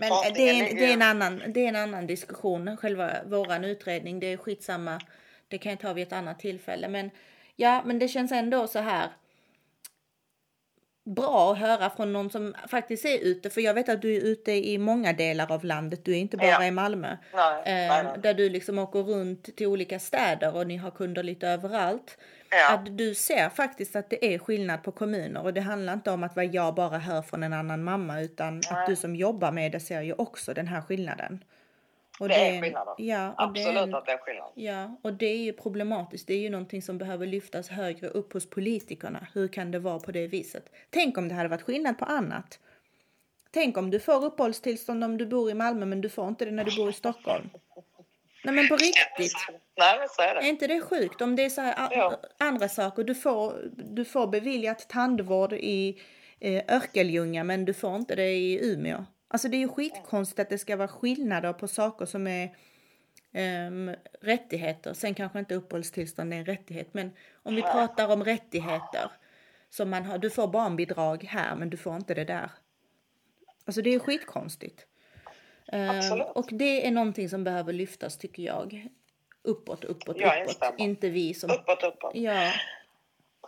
[0.00, 2.76] Men det är, en, det, är en annan, det är en annan diskussion.
[2.76, 5.00] Själva våran utredning, det är skitsamma.
[5.48, 6.88] Det kan jag ta vid ett annat tillfälle.
[6.88, 7.10] Men
[7.56, 9.08] ja, men det känns ändå så här
[11.16, 13.50] bra att höra från någon som faktiskt är ute.
[13.50, 16.04] För jag vet att du är ute i många delar av landet.
[16.04, 16.64] Du är inte bara Ja.
[16.64, 17.16] i Malmö.
[17.34, 18.18] Nej, Eh, nej, nej.
[18.22, 22.18] Där du liksom åker runt till olika städer och ni har kunder lite överallt.
[22.50, 22.74] Ja.
[22.74, 26.22] Att du ser faktiskt att det är skillnad på kommuner och det handlar inte om
[26.22, 29.72] att vad jag bara hör från en annan mamma utan att du som jobbar med
[29.72, 31.44] det ser ju också den här skillnaden.
[32.20, 32.94] Och Det är en- skillnader.
[32.98, 34.50] Ja, och det är Absolut att det är skillnad.
[34.54, 36.26] Ja, och det är ju problematiskt.
[36.26, 39.26] Det är ju någonting som behöver lyftas högre upp hos politikerna.
[39.34, 40.72] Hur kan det vara på det viset?
[40.90, 42.58] Tänk om det hade varit skillnad på annat.
[43.50, 46.50] Tänk om du får uppehållstillstånd om du bor i Malmö men du får inte det
[46.50, 47.50] när du bor i Stockholm.
[48.44, 49.32] Nej men på riktigt.
[49.78, 50.48] Nej, men så är Är det.
[50.48, 51.20] inte det sjukt?
[51.20, 52.20] Om det är så här Ja.
[52.38, 53.04] andra saker.
[53.04, 56.02] Du får, du får beviljat tandvård i
[56.40, 59.04] eh, Örkelljunga men du får inte det i Umeå.
[59.28, 62.56] Alltså det är ju skitkonstigt att det ska vara skillnader på saker som är
[63.32, 64.94] ehm, rättigheter.
[64.94, 67.10] Sen kanske inte uppehållstillstånd är en rättighet men
[67.42, 69.10] om vi pratar om rättigheter.
[69.70, 72.50] Som man har, du får barnbidrag här men du får inte det där.
[73.64, 74.86] Alltså det är skitkonstigt.
[75.72, 76.26] Absolut.
[76.34, 78.88] och det är någonting som behöver lyftas tycker jag.
[79.44, 80.48] Uppåt, uppåt, Jag uppåt.
[80.48, 80.80] instämmer.
[80.80, 81.50] Inte vi som...
[81.50, 82.10] Uppåt, uppåt.
[82.14, 82.52] Ja,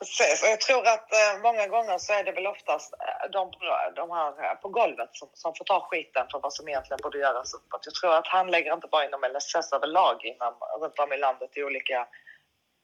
[0.01, 0.43] Precis.
[0.43, 3.51] Och jag tror att eh, många gånger så är det väl oftast eh, de,
[3.97, 7.19] de här eh, på golvet som, som får ta skiten för vad som egentligen borde
[7.19, 7.83] göras uppåt.
[7.85, 11.65] Jag tror att handläggare inte bara inom LSS överlag inom, runt om i landet i
[11.65, 12.07] olika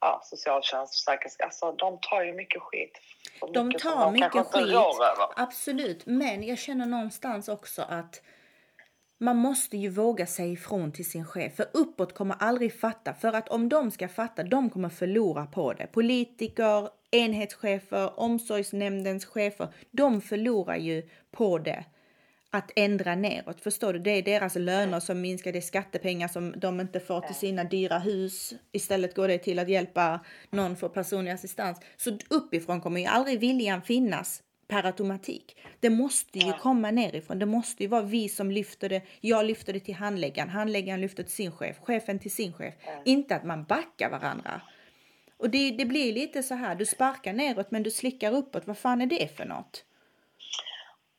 [0.01, 2.99] ja, socialtjänst, försäkringskassa, de tar ju mycket skit.
[3.53, 4.77] De mycket tar de mycket skit.
[5.37, 8.23] Absolut, men jag känner någonstans också att
[9.19, 11.57] man måste ju våga säga ifrån till sin chef.
[11.57, 13.15] För uppåt kommer aldrig fatta.
[13.15, 15.87] För att om de ska fatta, de kommer förlora på det.
[15.87, 19.69] Politiker, enhetschefer, omsorgsnämndens chefer.
[19.91, 21.85] De förlorar ju på det.
[22.51, 23.61] Att ändra neråt.
[23.61, 23.99] Förstår du?
[23.99, 25.53] Det är deras löner som minskar.
[25.53, 28.55] Det är skattepengar som de inte får till sina dyra hus.
[28.73, 31.81] Istället går det till att hjälpa någon för personlig assistans.
[31.97, 35.57] Så uppifrån kommer ju aldrig viljan finnas per automatik.
[35.81, 37.39] Det måste ju komma nerifrån.
[37.39, 39.03] Det måste ju vara vi som lyfter det.
[39.21, 42.75] Jag lyfter det till handläggaren, handläggaren lyfter till sin chef, chefen till sin chef.
[43.05, 44.61] Inte att man backar varandra.
[45.39, 48.67] Och det, det blir lite så här, du sparkar neråt men du slickar uppåt.
[48.67, 49.85] Vad fan är det för något?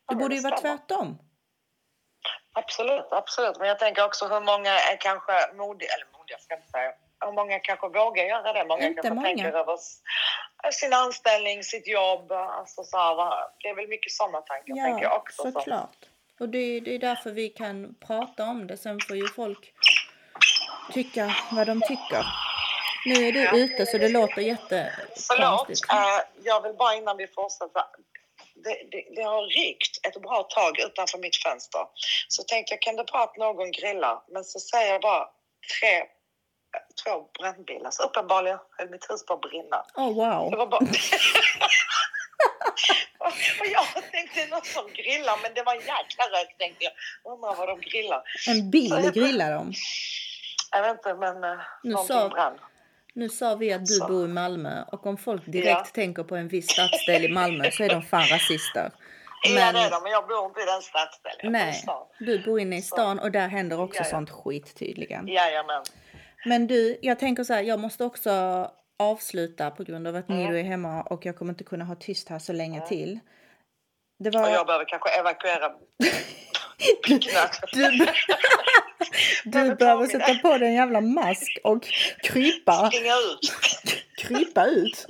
[0.08, 1.18] Det Ja, borde ju vara tvärtom.
[2.54, 3.60] Absolut, absolut.
[3.60, 6.92] Men jag tänker också hur många är kanske modiga, eller modiga ska jag inte säga,
[7.26, 8.66] hur många kanske vågar göra det?
[8.66, 9.28] Många Inte kanske många.
[9.28, 9.78] tänker över
[10.72, 12.32] sin anställning, sitt jobb.
[12.32, 13.16] Alltså så här,
[13.64, 15.42] det är väl mycket sådana tankar tänker jag Ja, också.
[15.44, 15.52] Så.
[15.52, 15.98] såklart.
[16.40, 18.78] Och det, det är därför vi kan prata om det.
[18.78, 19.74] Sen får ju folk
[20.94, 22.26] tycka vad de tycker.
[23.06, 25.92] Nu är du ute så det låter Förlåt, jättekonstigt.
[25.94, 27.84] eh, jag vill bara innan vi fortsätter.
[28.64, 31.82] Det, det, det har rykt ett bra tag utanför mitt fönster.
[32.28, 34.22] Så tänkte jag, kan det vara att någon grillar?
[34.28, 35.26] Men så säger jag bara
[35.82, 36.04] tre,
[37.04, 37.92] två brännbilar.
[37.92, 39.86] Så uppenbarligen höll mitt hus på att brinna.
[39.96, 40.52] Oh wow.
[40.52, 40.80] Det var bara...
[43.20, 46.94] och jag tänkte något som grillar, men det var en jäkla rök tänkte jag.
[47.34, 48.22] Undrar vad de grillar.
[48.50, 49.74] En bil grillar de.
[50.72, 52.60] Jag vet inte, men uh, Nu någonting sa- brann.
[53.14, 54.08] Nu sa vi att du Så.
[54.08, 55.86] bor i Malmö och om folk direkt Ja.
[55.94, 58.92] tänker på en viss stadsdel i Malmö så är de fan rasister.
[59.44, 61.38] Ja, Men det är de, men jag bor inte i den stadsdelen.
[61.42, 61.84] Jag nej,
[62.20, 64.10] du bor inne i stan och där händer också Ja, ja.
[64.12, 65.28] sånt skit tydligen.
[65.28, 65.84] Jajamän.
[66.48, 68.32] Men du, jag tänker så här, jag måste också
[69.00, 70.44] avsluta på grund av att Mm.
[70.44, 73.20] Nido är hemma och jag kommer inte kunna ha tyst här så länge till.
[74.20, 74.50] Det Och var...
[74.50, 75.70] jag behöver kanske evakuera
[77.08, 77.50] byggnaden.
[77.74, 78.06] Du,
[79.52, 81.84] du Behöver sätta på dig en jävla mask och
[82.24, 83.54] krypa, Springa ut.
[84.18, 85.06] krypa ut.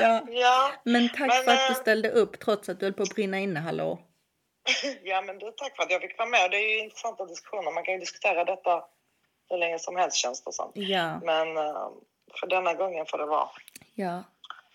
[0.00, 2.92] Ja, Ja, men tack Men, för att du eh, ställde upp trots att du höll
[2.92, 3.98] på att brinna inne, hallå.
[5.02, 6.50] Ja, men du, tack för att jag fick vara med.
[6.50, 7.74] Det är ju intressanta diskussioner.
[7.74, 8.84] Man kan ju diskutera detta
[9.48, 10.70] hur länge som helst känns det som.
[10.74, 11.88] Ja, Men eh,
[12.40, 13.48] för denna gången får det vara.
[13.94, 14.22] ja.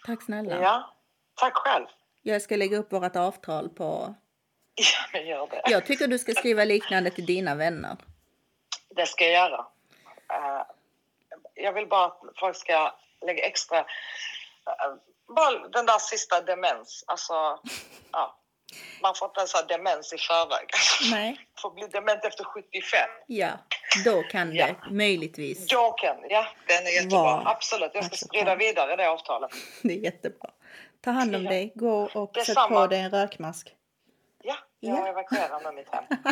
[0.05, 0.61] Tack snälla.
[0.61, 0.93] Ja,
[1.35, 1.85] tack själv.
[2.21, 4.15] Jag ska lägga upp vårt avtal på...
[4.75, 5.61] Ja, men gör det.
[5.65, 7.97] Jag tycker du ska skriva liknande till dina vänner.
[8.89, 9.65] Det ska jag göra.
[10.33, 10.61] Eh,
[11.55, 13.77] jag vill bara att folk ska lägga extra...
[13.79, 13.83] eh,
[15.27, 17.03] bara den där sista demens.
[17.07, 17.33] Alltså,
[18.11, 18.35] ja.
[19.01, 20.67] Man får inte ens ha demens i förväg.
[21.11, 21.39] Nej.
[21.61, 22.99] får bli dement efter 75.
[23.27, 23.49] Ja,
[24.05, 24.75] då kan det Ja.
[24.91, 25.67] möjligtvis.
[25.67, 27.21] Då kan, ja, den är jättebra.
[27.23, 29.51] Var Absolut, jag ska sprida vidare det avtalet.
[29.83, 30.49] Det är jättebra.
[31.03, 31.49] Ta hand om Ja.
[31.49, 31.71] dig.
[31.75, 33.71] Gå och sätt på dig en rökmask.
[34.43, 35.07] Ja, jag Ja.
[35.07, 36.03] evakuerar med mitt hem.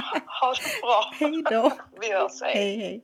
[0.41, 1.13] Ha det bra.
[1.19, 1.71] Hej då.
[2.01, 2.41] Vi hörs.
[2.41, 2.53] Hej.
[2.53, 3.01] Hej, hej.